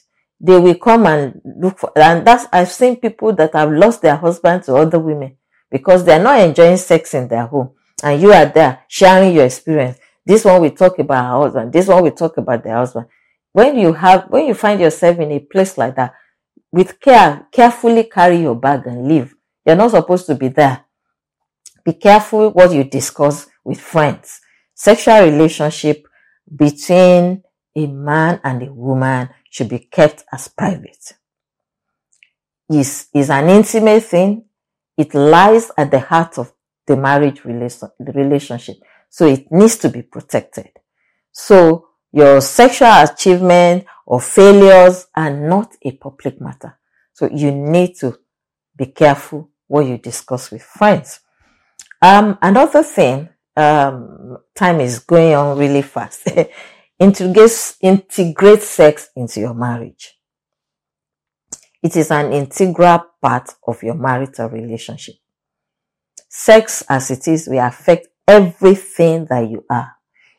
They 0.40 0.58
will 0.58 0.74
come 0.76 1.06
and 1.06 1.40
look 1.44 1.78
for, 1.78 1.92
and 1.96 2.26
that's, 2.26 2.46
I've 2.52 2.70
seen 2.70 2.96
people 2.96 3.32
that 3.34 3.54
have 3.54 3.70
lost 3.70 4.02
their 4.02 4.16
husband 4.16 4.64
to 4.64 4.74
other 4.74 4.98
women 4.98 5.36
because 5.70 6.04
they're 6.04 6.22
not 6.22 6.40
enjoying 6.40 6.78
sex 6.78 7.14
in 7.14 7.28
their 7.28 7.46
home. 7.46 7.70
And 8.02 8.20
you 8.20 8.32
are 8.32 8.46
there 8.46 8.80
sharing 8.88 9.34
your 9.34 9.44
experience. 9.44 9.98
This 10.24 10.44
one 10.44 10.62
we 10.62 10.70
talk 10.70 10.98
about 10.98 11.24
her 11.24 11.40
husband. 11.42 11.72
This 11.72 11.88
one 11.88 12.02
we 12.02 12.10
talk 12.10 12.36
about 12.36 12.62
the 12.62 12.72
husband. 12.72 13.06
When 13.52 13.78
you 13.78 13.92
have, 13.92 14.26
when 14.30 14.46
you 14.46 14.54
find 14.54 14.80
yourself 14.80 15.18
in 15.18 15.32
a 15.32 15.40
place 15.40 15.76
like 15.76 15.96
that, 15.96 16.14
with 16.70 17.00
care, 17.00 17.46
carefully 17.52 18.04
carry 18.04 18.40
your 18.40 18.54
bag 18.54 18.86
and 18.86 19.06
leave. 19.06 19.34
You're 19.66 19.76
not 19.76 19.90
supposed 19.90 20.26
to 20.26 20.34
be 20.34 20.48
there 20.48 20.84
be 21.84 21.94
careful 21.94 22.50
what 22.50 22.72
you 22.72 22.84
discuss 22.84 23.48
with 23.64 23.80
friends. 23.80 24.40
Sexual 24.74 25.22
relationship 25.22 26.06
between 26.54 27.42
a 27.76 27.86
man 27.86 28.40
and 28.44 28.62
a 28.62 28.72
woman 28.72 29.28
should 29.50 29.68
be 29.68 29.78
kept 29.78 30.24
as 30.32 30.48
private. 30.48 31.14
Is 32.70 33.08
is 33.14 33.30
an 33.30 33.48
intimate 33.48 34.04
thing. 34.04 34.44
It 34.96 35.14
lies 35.14 35.70
at 35.76 35.90
the 35.90 36.00
heart 36.00 36.38
of 36.38 36.52
the 36.86 36.96
marriage 36.96 37.42
relationship. 37.44 38.76
So 39.12 39.26
it 39.26 39.52
needs 39.52 39.76
to 39.76 39.90
be 39.90 40.00
protected. 40.00 40.70
So 41.32 41.88
your 42.12 42.40
sexual 42.40 42.88
achievement 42.88 43.84
or 44.06 44.22
failures 44.22 45.06
are 45.14 45.30
not 45.30 45.74
a 45.82 45.92
public 45.92 46.40
matter. 46.40 46.78
So 47.12 47.28
you 47.30 47.50
need 47.50 47.94
to 47.96 48.18
be 48.74 48.86
careful 48.86 49.50
what 49.66 49.84
you 49.84 49.98
discuss 49.98 50.50
with 50.50 50.62
friends. 50.62 51.20
Um, 52.00 52.38
another 52.40 52.82
thing, 52.82 53.28
um, 53.54 54.38
time 54.54 54.80
is 54.80 55.00
going 55.00 55.34
on 55.34 55.58
really 55.58 55.82
fast. 55.82 56.26
integrate, 56.98 57.74
integrate 57.82 58.62
sex 58.62 59.10
into 59.14 59.40
your 59.40 59.52
marriage. 59.52 60.18
It 61.82 61.96
is 61.96 62.10
an 62.10 62.32
integral 62.32 63.04
part 63.20 63.50
of 63.66 63.82
your 63.82 63.94
marital 63.94 64.48
relationship. 64.48 65.16
Sex 66.30 66.82
as 66.88 67.10
it 67.10 67.28
is 67.28 67.46
will 67.46 67.58
affect 67.58 68.08
everything 68.26 69.26
that 69.26 69.48
you 69.50 69.64
are. 69.70 69.92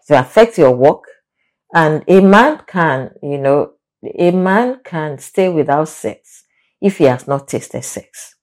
Will 0.09 0.19
affect 0.19 0.57
your 0.57 0.75
work. 0.75 1.03
And 1.73 2.03
a 2.07 2.21
man 2.21 2.61
can, 2.67 3.11
you 3.21 3.37
know, 3.37 3.73
a 4.17 4.31
man 4.31 4.81
can 4.83 5.17
stay 5.17 5.49
without 5.49 5.87
sex 5.87 6.43
if 6.81 6.97
he 6.97 7.05
has 7.05 7.27
not 7.27 7.47
tasted 7.47 7.83
sex. 7.83 8.35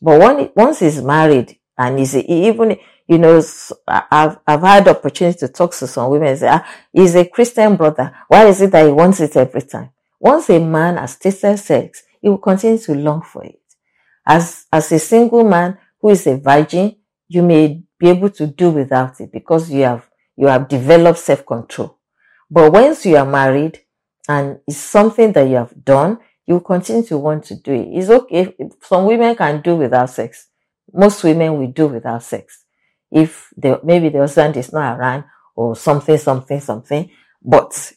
But 0.00 0.20
when, 0.20 0.50
once 0.54 0.80
he's 0.80 1.02
married, 1.02 1.58
and 1.80 1.98
he's 1.98 2.14
even, 2.14 2.76
you 3.08 3.18
know, 3.18 3.42
I've, 3.88 4.38
I've 4.46 4.60
had 4.60 4.88
opportunity 4.88 5.38
to 5.38 5.48
talk 5.48 5.72
to 5.76 5.86
some 5.86 6.10
women 6.10 6.28
and 6.28 6.38
say, 6.38 6.48
ah, 6.50 6.68
he's 6.92 7.14
a 7.14 7.24
Christian 7.24 7.76
brother. 7.76 8.14
Why 8.28 8.46
is 8.46 8.60
it 8.60 8.70
that 8.72 8.84
he 8.84 8.92
wants 8.92 9.20
it 9.20 9.34
every 9.34 9.62
time? 9.62 9.90
Once 10.20 10.50
a 10.50 10.58
man 10.58 10.98
has 10.98 11.16
tasted 11.16 11.56
sex, 11.56 12.02
he 12.20 12.28
will 12.28 12.38
continue 12.38 12.78
to 12.78 12.94
long 12.94 13.22
for 13.22 13.44
it. 13.44 13.62
As, 14.26 14.66
as 14.70 14.92
a 14.92 14.98
single 14.98 15.42
man 15.42 15.78
who 16.00 16.10
is 16.10 16.26
a 16.26 16.36
virgin, 16.36 16.96
you 17.28 17.42
may 17.42 17.82
be 18.00 18.08
able 18.08 18.30
to 18.30 18.48
do 18.48 18.70
without 18.70 19.20
it 19.20 19.30
because 19.30 19.70
you 19.70 19.82
have, 19.82 20.08
you 20.36 20.48
have 20.48 20.66
developed 20.66 21.20
self-control. 21.20 21.98
But 22.50 22.72
once 22.72 23.06
you 23.06 23.16
are 23.16 23.26
married 23.26 23.78
and 24.28 24.58
it's 24.66 24.78
something 24.78 25.30
that 25.32 25.48
you 25.48 25.56
have 25.56 25.84
done, 25.84 26.18
you 26.46 26.58
continue 26.60 27.04
to 27.04 27.18
want 27.18 27.44
to 27.44 27.54
do 27.54 27.72
it. 27.72 27.88
It's 27.92 28.10
okay. 28.10 28.56
Some 28.82 29.06
women 29.06 29.36
can 29.36 29.60
do 29.60 29.76
without 29.76 30.10
sex 30.10 30.48
most 30.92 31.24
women 31.24 31.58
will 31.58 31.68
do 31.70 31.88
without 31.88 32.22
sex. 32.22 32.64
If 33.10 33.52
the, 33.56 33.80
maybe 33.82 34.08
the 34.08 34.20
husband 34.20 34.56
is 34.56 34.72
not 34.72 34.98
around 34.98 35.24
or 35.54 35.76
something, 35.76 36.16
something, 36.16 36.60
something. 36.60 37.10
But 37.42 37.92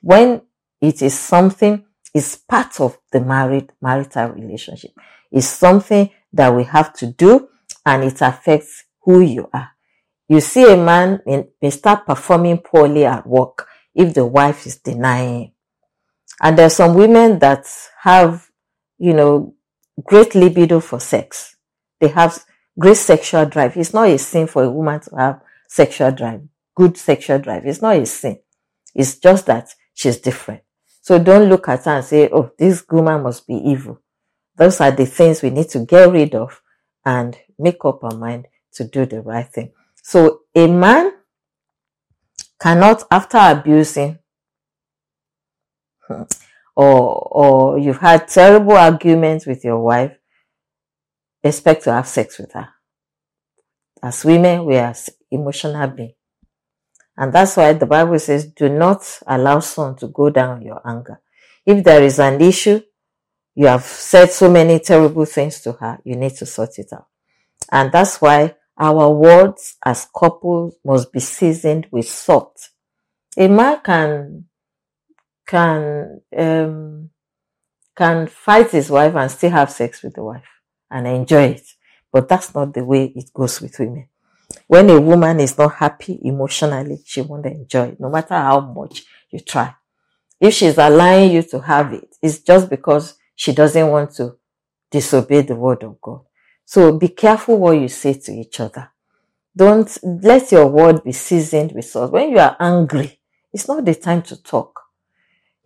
when 0.00 0.42
it 0.80 1.02
is 1.02 1.18
something, 1.18 1.84
it's 2.14 2.36
part 2.36 2.80
of 2.80 2.98
the 3.10 3.20
married, 3.20 3.72
marital 3.80 4.28
relationship. 4.30 4.92
It's 5.30 5.46
something 5.46 6.10
that 6.32 6.54
we 6.54 6.64
have 6.64 6.92
to 6.94 7.06
do 7.06 7.48
and 7.84 8.04
it 8.04 8.20
affects 8.20 8.84
who 9.04 9.20
you 9.20 9.48
are. 9.52 9.70
You 10.28 10.40
see 10.40 10.70
a 10.72 10.76
man 10.76 11.20
may, 11.60 11.70
start 11.70 12.06
performing 12.06 12.58
poorly 12.58 13.04
at 13.04 13.26
work 13.26 13.66
if 13.94 14.14
the 14.14 14.24
wife 14.24 14.66
is 14.66 14.76
denying. 14.76 15.52
And 16.40 16.58
there's 16.58 16.76
some 16.76 16.94
women 16.94 17.38
that 17.40 17.66
have, 18.02 18.48
you 18.98 19.12
know, 19.12 19.54
great 20.04 20.34
libido 20.34 20.80
for 20.80 20.98
sex 20.98 21.52
they 22.02 22.08
have 22.08 22.44
great 22.76 22.96
sexual 22.96 23.46
drive. 23.46 23.76
It's 23.76 23.94
not 23.94 24.08
a 24.08 24.18
sin 24.18 24.48
for 24.48 24.64
a 24.64 24.70
woman 24.70 25.00
to 25.02 25.16
have 25.16 25.40
sexual 25.68 26.10
drive, 26.10 26.42
good 26.74 26.96
sexual 26.96 27.38
drive. 27.38 27.64
It's 27.64 27.80
not 27.80 27.96
a 27.96 28.04
sin. 28.04 28.40
It's 28.92 29.18
just 29.18 29.46
that 29.46 29.72
she's 29.94 30.18
different. 30.18 30.62
So 31.00 31.22
don't 31.22 31.48
look 31.48 31.68
at 31.68 31.84
her 31.84 31.92
and 31.92 32.04
say, 32.04 32.28
oh, 32.32 32.50
this 32.58 32.84
woman 32.90 33.22
must 33.22 33.46
be 33.46 33.54
evil. 33.54 34.00
Those 34.56 34.80
are 34.80 34.90
the 34.90 35.06
things 35.06 35.42
we 35.42 35.50
need 35.50 35.68
to 35.70 35.86
get 35.86 36.10
rid 36.10 36.34
of 36.34 36.60
and 37.04 37.38
make 37.56 37.84
up 37.84 38.02
our 38.02 38.16
mind 38.16 38.48
to 38.74 38.84
do 38.84 39.06
the 39.06 39.20
right 39.20 39.46
thing. 39.46 39.72
So 40.02 40.40
a 40.54 40.66
man 40.66 41.12
cannot, 42.60 43.04
after 43.10 43.38
abusing, 43.38 44.18
or, 46.08 46.26
or 46.76 47.78
you've 47.78 47.98
had 47.98 48.28
terrible 48.28 48.72
arguments 48.72 49.46
with 49.46 49.64
your 49.64 49.80
wife, 49.80 50.12
expect 51.42 51.84
to 51.84 51.92
have 51.92 52.08
sex 52.08 52.38
with 52.38 52.52
her. 52.52 52.68
As 54.02 54.24
women, 54.24 54.64
we 54.64 54.76
are 54.76 54.94
emotional 55.30 55.86
beings. 55.88 56.14
And 57.16 57.32
that's 57.32 57.56
why 57.56 57.72
the 57.74 57.86
Bible 57.86 58.18
says, 58.18 58.46
do 58.46 58.68
not 58.68 59.20
allow 59.26 59.60
sun 59.60 59.96
to 59.96 60.08
go 60.08 60.30
down 60.30 60.62
your 60.62 60.80
anger. 60.86 61.20
If 61.64 61.84
there 61.84 62.02
is 62.02 62.18
an 62.18 62.40
issue, 62.40 62.80
you 63.54 63.66
have 63.66 63.84
said 63.84 64.30
so 64.30 64.50
many 64.50 64.80
terrible 64.80 65.26
things 65.26 65.60
to 65.60 65.72
her, 65.72 65.98
you 66.04 66.16
need 66.16 66.34
to 66.36 66.46
sort 66.46 66.78
it 66.78 66.92
out. 66.92 67.06
And 67.70 67.92
that's 67.92 68.20
why 68.20 68.56
our 68.82 69.10
words 69.10 69.76
as 69.84 70.08
couples 70.12 70.74
must 70.84 71.12
be 71.12 71.20
seasoned 71.20 71.86
with 71.92 72.08
salt. 72.08 72.70
A 73.36 73.46
man 73.46 73.80
can, 73.84 74.46
can, 75.46 76.20
um, 76.36 77.10
can 77.96 78.26
fight 78.26 78.72
his 78.72 78.90
wife 78.90 79.14
and 79.14 79.30
still 79.30 79.52
have 79.52 79.70
sex 79.70 80.02
with 80.02 80.14
the 80.14 80.24
wife 80.24 80.48
and 80.90 81.06
enjoy 81.06 81.44
it. 81.44 81.66
But 82.10 82.28
that's 82.28 82.52
not 82.56 82.74
the 82.74 82.84
way 82.84 83.12
it 83.14 83.32
goes 83.32 83.60
with 83.60 83.78
women. 83.78 84.08
When 84.66 84.90
a 84.90 85.00
woman 85.00 85.38
is 85.38 85.56
not 85.56 85.76
happy 85.76 86.18
emotionally, 86.24 86.98
she 87.04 87.20
won't 87.20 87.46
enjoy 87.46 87.90
it, 87.90 88.00
no 88.00 88.10
matter 88.10 88.34
how 88.34 88.60
much 88.60 89.04
you 89.30 89.38
try. 89.38 89.76
If 90.40 90.54
she's 90.54 90.76
allowing 90.76 91.30
you 91.30 91.42
to 91.44 91.60
have 91.60 91.92
it, 91.92 92.16
it's 92.20 92.40
just 92.40 92.68
because 92.68 93.14
she 93.36 93.52
doesn't 93.52 93.88
want 93.88 94.10
to 94.16 94.38
disobey 94.90 95.42
the 95.42 95.54
word 95.54 95.84
of 95.84 96.00
God. 96.00 96.22
So 96.72 96.90
be 96.90 97.08
careful 97.08 97.58
what 97.58 97.72
you 97.72 97.88
say 97.88 98.14
to 98.14 98.32
each 98.32 98.58
other. 98.58 98.88
Don't 99.54 99.94
let 100.02 100.50
your 100.52 100.68
word 100.68 101.04
be 101.04 101.12
seasoned 101.12 101.72
with 101.72 101.84
salt. 101.84 102.12
When 102.12 102.30
you 102.30 102.38
are 102.38 102.56
angry, 102.58 103.20
it's 103.52 103.68
not 103.68 103.84
the 103.84 103.94
time 103.94 104.22
to 104.22 104.42
talk. 104.42 104.80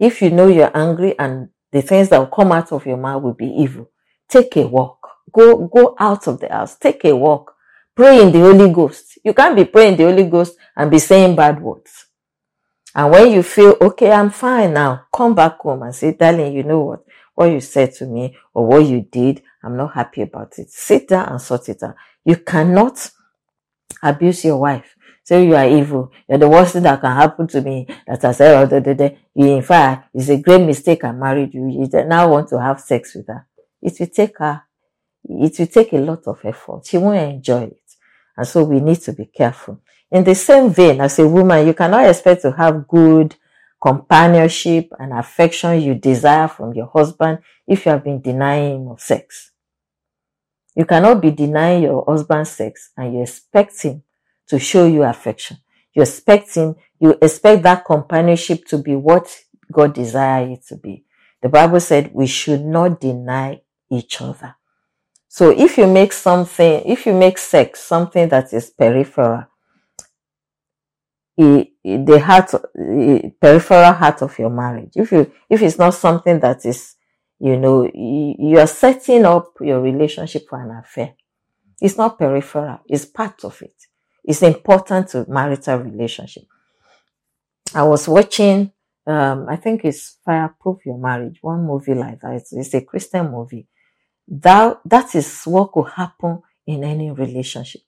If 0.00 0.20
you 0.20 0.30
know 0.30 0.48
you're 0.48 0.76
angry 0.76 1.16
and 1.16 1.50
the 1.70 1.80
things 1.82 2.08
that 2.08 2.18
will 2.18 2.26
come 2.26 2.50
out 2.50 2.72
of 2.72 2.86
your 2.86 2.96
mouth 2.96 3.22
will 3.22 3.34
be 3.34 3.46
evil, 3.46 3.88
take 4.28 4.56
a 4.56 4.66
walk. 4.66 4.98
Go, 5.32 5.68
go 5.68 5.94
out 5.96 6.26
of 6.26 6.40
the 6.40 6.48
house. 6.48 6.76
Take 6.76 7.04
a 7.04 7.14
walk. 7.14 7.54
Pray 7.94 8.20
in 8.20 8.32
the 8.32 8.40
Holy 8.40 8.72
Ghost. 8.72 9.16
You 9.22 9.32
can't 9.32 9.54
be 9.54 9.64
praying 9.64 9.98
the 9.98 10.06
Holy 10.10 10.24
Ghost 10.24 10.56
and 10.74 10.90
be 10.90 10.98
saying 10.98 11.36
bad 11.36 11.62
words. 11.62 12.06
And 12.96 13.12
when 13.12 13.30
you 13.30 13.44
feel, 13.44 13.76
okay, 13.80 14.10
I'm 14.10 14.30
fine 14.30 14.74
now, 14.74 15.06
come 15.14 15.36
back 15.36 15.60
home 15.60 15.84
and 15.84 15.94
say, 15.94 16.14
darling, 16.14 16.52
you 16.52 16.64
know 16.64 16.80
what? 16.80 17.04
What 17.36 17.52
you 17.52 17.60
said 17.60 17.94
to 17.94 18.06
me 18.06 18.36
or 18.52 18.66
what 18.66 18.86
you 18.86 19.02
did, 19.02 19.42
I'm 19.66 19.76
not 19.76 19.94
happy 19.94 20.22
about 20.22 20.58
it. 20.58 20.70
Sit 20.70 21.08
down 21.08 21.28
and 21.28 21.40
sort 21.40 21.68
it 21.68 21.82
out. 21.82 21.96
You 22.24 22.36
cannot 22.36 23.10
abuse 24.00 24.44
your 24.44 24.58
wife. 24.58 24.94
Say 25.24 25.44
you 25.44 25.56
are 25.56 25.66
evil. 25.66 26.12
You're 26.28 26.38
the 26.38 26.48
worst 26.48 26.74
thing 26.74 26.84
that 26.84 27.00
can 27.00 27.10
happen 27.10 27.48
to 27.48 27.60
me. 27.60 27.88
That 28.06 28.24
I 28.24 28.30
said, 28.30 28.72
oh, 28.72 28.80
da, 28.80 28.94
da, 28.94 29.16
in 29.34 29.62
fact, 29.62 30.10
it's 30.14 30.28
a 30.28 30.40
great 30.40 30.64
mistake 30.64 31.02
I 31.02 31.10
married 31.10 31.52
you. 31.52 31.68
You 31.68 31.88
now 32.04 32.30
want 32.30 32.48
to 32.50 32.60
have 32.60 32.80
sex 32.80 33.16
with 33.16 33.26
her. 33.26 33.44
It 33.82 33.98
will 33.98 34.06
take 34.06 34.38
her, 34.38 34.62
it 35.24 35.58
will 35.58 35.66
take 35.66 35.92
a 35.94 35.98
lot 35.98 36.22
of 36.28 36.38
effort. 36.44 36.86
She 36.86 36.98
won't 36.98 37.34
enjoy 37.34 37.64
it. 37.64 37.80
And 38.36 38.46
so 38.46 38.62
we 38.62 38.78
need 38.78 39.00
to 39.00 39.12
be 39.12 39.26
careful. 39.26 39.80
In 40.12 40.22
the 40.22 40.36
same 40.36 40.70
vein, 40.70 41.00
as 41.00 41.18
a 41.18 41.26
woman, 41.26 41.66
you 41.66 41.74
cannot 41.74 42.08
expect 42.08 42.42
to 42.42 42.52
have 42.52 42.86
good 42.86 43.34
companionship 43.82 44.92
and 44.98 45.12
affection 45.12 45.80
you 45.80 45.94
desire 45.96 46.46
from 46.46 46.72
your 46.72 46.86
husband 46.86 47.40
if 47.66 47.84
you 47.84 47.92
have 47.92 48.04
been 48.04 48.20
denying 48.20 48.82
him 48.82 48.88
of 48.88 49.00
sex. 49.00 49.50
You 50.76 50.84
cannot 50.84 51.22
be 51.22 51.30
denying 51.30 51.84
your 51.84 52.04
husband 52.06 52.46
sex 52.46 52.90
and 52.96 53.14
you 53.14 53.22
expect 53.22 53.82
him 53.82 54.02
to 54.48 54.58
show 54.58 54.86
you 54.86 55.02
affection. 55.02 55.56
You 55.94 56.02
expect 56.02 56.54
him, 56.54 56.76
you 57.00 57.16
expect 57.22 57.62
that 57.62 57.86
companionship 57.86 58.66
to 58.66 58.78
be 58.78 58.94
what 58.94 59.34
God 59.72 59.94
desires 59.94 60.58
it 60.58 60.66
to 60.68 60.76
be. 60.76 61.04
The 61.42 61.48
Bible 61.48 61.80
said 61.80 62.12
we 62.12 62.26
should 62.26 62.64
not 62.64 63.00
deny 63.00 63.62
each 63.90 64.20
other. 64.20 64.56
So 65.28 65.50
if 65.50 65.78
you 65.78 65.86
make 65.86 66.12
something, 66.12 66.82
if 66.84 67.06
you 67.06 67.14
make 67.14 67.38
sex 67.38 67.80
something 67.80 68.28
that 68.28 68.52
is 68.52 68.70
peripheral, 68.70 69.44
the 71.36 72.22
heart, 72.24 72.52
peripheral 73.40 73.92
heart 73.92 74.22
of 74.22 74.38
your 74.38 74.50
marriage, 74.50 74.92
if 74.96 75.12
you, 75.12 75.32
if 75.48 75.62
it's 75.62 75.78
not 75.78 75.94
something 75.94 76.40
that 76.40 76.64
is, 76.66 76.95
you 77.38 77.56
know, 77.56 77.90
you 77.94 78.58
are 78.58 78.66
setting 78.66 79.24
up 79.24 79.52
your 79.60 79.80
relationship 79.80 80.48
for 80.48 80.60
an 80.60 80.70
affair. 80.70 81.14
It's 81.80 81.96
not 81.96 82.18
peripheral. 82.18 82.80
It's 82.86 83.04
part 83.04 83.44
of 83.44 83.60
it. 83.62 83.74
It's 84.24 84.42
important 84.42 85.08
to 85.08 85.26
marital 85.28 85.78
relationship. 85.78 86.44
I 87.74 87.82
was 87.82 88.08
watching, 88.08 88.72
um, 89.06 89.46
I 89.48 89.56
think 89.56 89.84
it's 89.84 90.18
Fireproof 90.24 90.86
Your 90.86 90.98
Marriage, 90.98 91.38
one 91.42 91.66
movie 91.66 91.94
like 91.94 92.20
that. 92.20 92.34
It's, 92.34 92.52
it's 92.52 92.74
a 92.74 92.80
Christian 92.80 93.30
movie 93.30 93.68
that, 94.28 94.80
that 94.84 95.14
is 95.14 95.44
what 95.44 95.72
could 95.72 95.88
happen 95.90 96.42
in 96.66 96.82
any 96.84 97.10
relationship. 97.10 97.82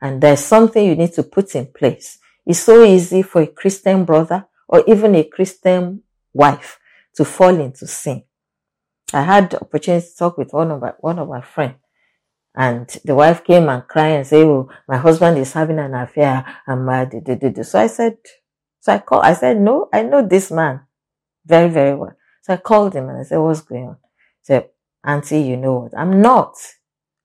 And 0.00 0.20
there's 0.20 0.40
something 0.40 0.84
you 0.84 0.96
need 0.96 1.12
to 1.14 1.22
put 1.22 1.54
in 1.54 1.66
place. 1.66 2.18
It's 2.44 2.60
so 2.60 2.84
easy 2.84 3.22
for 3.22 3.42
a 3.42 3.46
Christian 3.46 4.04
brother 4.04 4.46
or 4.68 4.84
even 4.86 5.14
a 5.14 5.24
Christian 5.24 6.02
wife 6.32 6.78
to 7.14 7.24
fall 7.24 7.58
into 7.58 7.86
sin. 7.86 8.22
I 9.12 9.22
had 9.22 9.50
the 9.50 9.60
opportunity 9.60 10.06
to 10.06 10.16
talk 10.16 10.38
with 10.38 10.52
one 10.52 10.70
of 10.70 10.80
my, 10.80 10.92
one 11.00 11.18
of 11.18 11.28
my 11.28 11.40
friends 11.40 11.76
and 12.58 12.88
the 13.04 13.14
wife 13.14 13.44
came 13.44 13.68
and 13.68 13.86
cried 13.86 14.08
and 14.16 14.26
said, 14.26 14.42
Oh, 14.44 14.68
my 14.88 14.96
husband 14.96 15.38
is 15.38 15.52
having 15.52 15.78
an 15.78 15.94
affair. 15.94 16.44
And 16.66 16.84
my, 16.84 17.08
so 17.62 17.78
I 17.78 17.86
said, 17.86 18.16
so 18.80 18.92
I 18.94 18.98
called, 18.98 19.24
I 19.24 19.34
said, 19.34 19.60
no, 19.60 19.88
I 19.92 20.02
know 20.02 20.26
this 20.26 20.50
man 20.50 20.80
very, 21.46 21.70
very 21.70 21.94
well. 21.94 22.16
So 22.42 22.54
I 22.54 22.56
called 22.56 22.94
him 22.94 23.08
and 23.08 23.18
I 23.18 23.22
said, 23.22 23.38
what's 23.38 23.60
going 23.60 23.84
on? 23.84 23.96
He 24.40 24.46
said, 24.46 24.70
Auntie, 25.04 25.42
you 25.42 25.56
know 25.56 25.74
what? 25.74 25.96
I'm 25.96 26.20
not. 26.20 26.54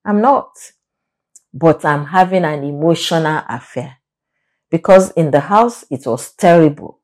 I'm 0.04 0.20
not. 0.20 0.50
But 1.52 1.84
I'm 1.84 2.06
having 2.06 2.44
an 2.44 2.62
emotional 2.62 3.42
affair. 3.48 3.96
Because 4.70 5.10
in 5.12 5.32
the 5.32 5.40
house, 5.40 5.84
it 5.90 6.06
was 6.06 6.32
terrible. 6.32 7.00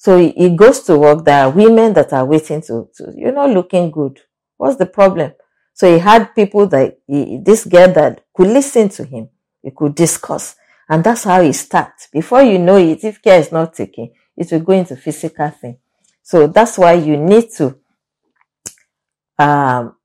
So 0.00 0.16
he 0.16 0.56
goes 0.56 0.80
to 0.84 0.98
work. 0.98 1.26
There 1.26 1.44
are 1.44 1.50
women 1.50 1.92
that 1.92 2.14
are 2.14 2.24
waiting 2.24 2.62
to, 2.62 2.88
to 2.94 3.12
you're 3.14 3.34
not 3.34 3.50
looking 3.50 3.90
good. 3.90 4.18
What's 4.56 4.76
the 4.76 4.86
problem? 4.86 5.32
So 5.74 5.92
he 5.92 5.98
had 5.98 6.34
people 6.34 6.66
that 6.68 7.00
he, 7.06 7.38
this 7.44 7.66
girl 7.66 7.92
that 7.92 8.24
could 8.34 8.46
listen 8.46 8.88
to 8.88 9.04
him. 9.04 9.28
He 9.62 9.70
could 9.70 9.94
discuss. 9.94 10.56
And 10.88 11.04
that's 11.04 11.24
how 11.24 11.42
he 11.42 11.52
starts. 11.52 12.08
Before 12.10 12.42
you 12.42 12.58
know 12.58 12.78
it, 12.78 13.04
if 13.04 13.20
care 13.20 13.38
is 13.38 13.52
not 13.52 13.74
taken, 13.74 14.10
it 14.38 14.50
will 14.50 14.60
go 14.60 14.72
into 14.72 14.96
physical 14.96 15.50
thing. 15.50 15.76
So 16.22 16.46
that's 16.46 16.78
why 16.78 16.94
you 16.94 17.18
need 17.18 17.50
to 17.58 17.78
um, 19.38 19.96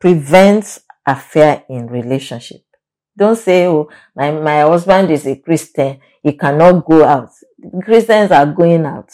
prevents 0.00 0.80
affair 1.04 1.64
in 1.68 1.88
relationship. 1.88 2.62
Don't 3.14 3.36
say, 3.36 3.66
oh, 3.66 3.90
my, 4.14 4.30
my 4.30 4.60
husband 4.60 5.10
is 5.10 5.26
a 5.26 5.36
Christian. 5.36 6.00
He 6.22 6.32
cannot 6.32 6.86
go 6.86 7.04
out. 7.04 7.32
Christians 7.82 8.30
are 8.30 8.46
going 8.46 8.84
out. 8.86 9.10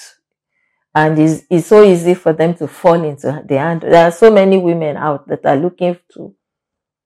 And 0.95 1.19
it's, 1.19 1.45
it's 1.49 1.69
so 1.69 1.83
easy 1.85 2.15
for 2.15 2.33
them 2.33 2.55
to 2.57 2.69
fall 2.69 3.03
into 3.03 3.43
the 3.47 3.59
hand. 3.59 3.83
There 3.83 4.07
are 4.07 4.11
so 4.11 4.31
many 4.31 4.59
women 4.59 4.97
out 4.97 5.27
that 5.29 5.47
are 5.47 5.57
looking 5.57 5.99
to, 6.15 6.35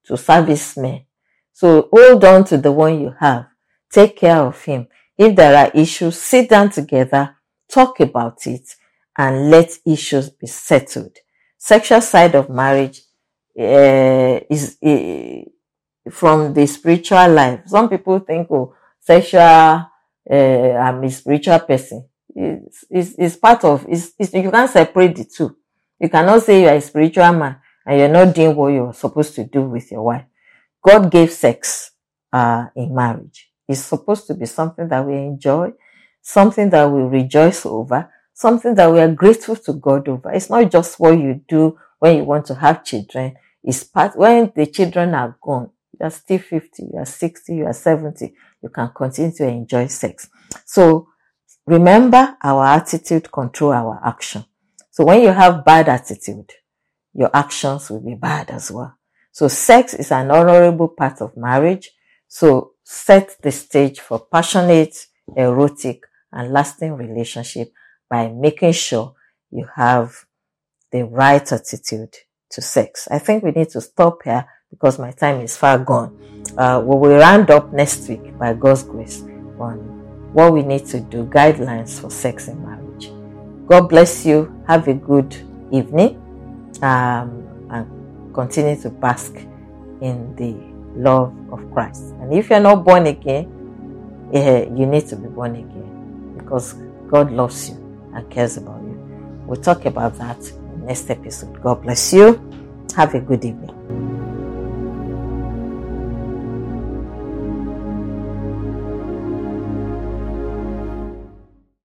to 0.06 0.16
service 0.16 0.76
men. 0.76 1.04
So 1.52 1.88
hold 1.92 2.24
on 2.24 2.44
to 2.44 2.58
the 2.58 2.72
one 2.72 3.00
you 3.00 3.14
have. 3.20 3.46
Take 3.90 4.16
care 4.16 4.38
of 4.38 4.60
him. 4.64 4.88
If 5.16 5.36
there 5.36 5.56
are 5.56 5.70
issues, 5.72 6.20
sit 6.20 6.50
down 6.50 6.70
together, 6.70 7.36
talk 7.70 8.00
about 8.00 8.46
it, 8.46 8.68
and 9.16 9.50
let 9.50 9.70
issues 9.86 10.30
be 10.30 10.46
settled 10.46 11.16
sexual 11.66 12.00
side 12.00 12.34
of 12.36 12.48
marriage 12.48 13.02
uh, 13.58 14.38
is 14.48 14.78
uh, 14.84 16.10
from 16.10 16.54
the 16.54 16.66
spiritual 16.66 17.28
life. 17.28 17.60
Some 17.66 17.88
people 17.88 18.20
think, 18.20 18.48
oh, 18.50 18.74
sexual, 19.00 19.86
uh, 20.30 20.34
I'm 20.34 21.02
a 21.04 21.10
spiritual 21.10 21.60
person. 21.60 22.08
It's, 22.34 22.84
it's, 22.90 23.14
it's 23.18 23.36
part 23.36 23.64
of, 23.64 23.86
it's, 23.88 24.12
it's, 24.18 24.32
you 24.34 24.50
can't 24.50 24.70
separate 24.70 25.16
the 25.16 25.24
two. 25.24 25.56
You 25.98 26.08
cannot 26.08 26.42
say 26.42 26.62
you 26.62 26.68
are 26.68 26.74
a 26.74 26.80
spiritual 26.80 27.32
man 27.32 27.56
and 27.86 27.98
you're 27.98 28.08
not 28.08 28.34
doing 28.34 28.54
what 28.54 28.68
you're 28.68 28.92
supposed 28.92 29.34
to 29.36 29.44
do 29.44 29.62
with 29.62 29.90
your 29.90 30.02
wife. 30.02 30.24
God 30.84 31.10
gave 31.10 31.32
sex, 31.32 31.92
uh, 32.32 32.66
in 32.76 32.94
marriage. 32.94 33.50
It's 33.68 33.80
supposed 33.80 34.26
to 34.28 34.34
be 34.34 34.46
something 34.46 34.88
that 34.88 35.04
we 35.06 35.14
enjoy, 35.14 35.72
something 36.20 36.70
that 36.70 36.90
we 36.90 37.02
rejoice 37.02 37.64
over, 37.66 38.10
something 38.34 38.74
that 38.74 38.92
we 38.92 39.00
are 39.00 39.12
grateful 39.12 39.56
to 39.56 39.72
God 39.72 40.08
over. 40.08 40.30
It's 40.32 40.50
not 40.50 40.70
just 40.70 41.00
what 41.00 41.18
you 41.18 41.40
do 41.48 41.78
when 41.98 42.18
you 42.18 42.24
want 42.24 42.46
to 42.46 42.54
have 42.54 42.84
children. 42.84 43.36
It's 43.64 43.82
part, 43.82 44.16
when 44.16 44.52
the 44.54 44.66
children 44.66 45.14
are 45.14 45.36
gone, 45.40 45.70
you 45.98 46.06
are 46.06 46.10
still 46.10 46.38
50, 46.38 46.82
you 46.92 46.98
are 46.98 47.06
60, 47.06 47.54
you 47.54 47.66
are 47.66 47.72
70, 47.72 48.34
you 48.62 48.68
can 48.68 48.90
continue 48.94 49.32
to 49.32 49.46
enjoy 49.46 49.86
sex. 49.86 50.28
So 50.64 51.08
remember 51.66 52.36
our 52.42 52.66
attitude 52.66 53.30
control 53.30 53.72
our 53.72 54.00
action. 54.04 54.44
So 54.90 55.04
when 55.04 55.22
you 55.22 55.28
have 55.28 55.64
bad 55.64 55.88
attitude, 55.88 56.52
your 57.12 57.30
actions 57.34 57.90
will 57.90 58.04
be 58.04 58.14
bad 58.14 58.50
as 58.50 58.70
well. 58.70 58.96
So 59.32 59.48
sex 59.48 59.94
is 59.94 60.12
an 60.12 60.30
honorable 60.30 60.88
part 60.88 61.20
of 61.20 61.36
marriage. 61.36 61.90
So 62.28 62.72
set 62.84 63.36
the 63.42 63.52
stage 63.52 64.00
for 64.00 64.26
passionate, 64.32 64.96
erotic, 65.36 66.02
and 66.32 66.52
lasting 66.52 66.94
relationship 66.94 67.72
by 68.08 68.28
making 68.28 68.72
sure 68.72 69.14
you 69.50 69.66
have 69.74 70.24
the 70.92 71.04
right 71.04 71.52
attitude 71.52 72.14
to 72.50 72.62
sex. 72.62 73.08
I 73.10 73.18
think 73.18 73.42
we 73.42 73.50
need 73.50 73.70
to 73.70 73.80
stop 73.80 74.22
here 74.24 74.46
because 74.70 74.98
my 74.98 75.10
time 75.10 75.40
is 75.40 75.56
far 75.56 75.78
gone. 75.78 76.16
Uh, 76.56 76.80
we 76.84 76.96
will 76.96 77.18
round 77.18 77.50
up 77.50 77.72
next 77.72 78.08
week 78.08 78.38
by 78.38 78.52
God's 78.54 78.82
grace 78.82 79.22
on 79.58 80.32
what 80.32 80.52
we 80.52 80.62
need 80.62 80.86
to 80.86 81.00
do, 81.00 81.24
guidelines 81.26 82.00
for 82.00 82.10
sex 82.10 82.48
in 82.48 82.62
marriage. 82.64 83.10
God 83.66 83.88
bless 83.88 84.24
you. 84.24 84.52
Have 84.66 84.86
a 84.88 84.94
good 84.94 85.34
evening 85.72 86.22
um, 86.82 87.68
and 87.70 88.34
continue 88.34 88.80
to 88.82 88.90
bask 88.90 89.34
in 90.00 90.34
the 90.36 90.54
love 90.98 91.34
of 91.52 91.70
Christ. 91.72 92.14
And 92.20 92.32
if 92.32 92.50
you're 92.50 92.60
not 92.60 92.84
born 92.84 93.06
again, 93.06 93.52
yeah, 94.32 94.60
you 94.62 94.86
need 94.86 95.06
to 95.08 95.16
be 95.16 95.28
born 95.28 95.56
again 95.56 96.34
because 96.38 96.74
God 97.08 97.32
loves 97.32 97.70
you 97.70 97.76
and 98.14 98.28
cares 98.30 98.56
about 98.56 98.82
you. 98.82 98.96
We'll 99.46 99.60
talk 99.60 99.84
about 99.84 100.16
that 100.18 100.38
next 100.78 101.10
episode. 101.10 101.60
God 101.62 101.82
bless 101.82 102.12
you. 102.12 102.40
Have 102.96 103.14
a 103.14 103.20
good 103.20 103.44
evening. 103.44 103.75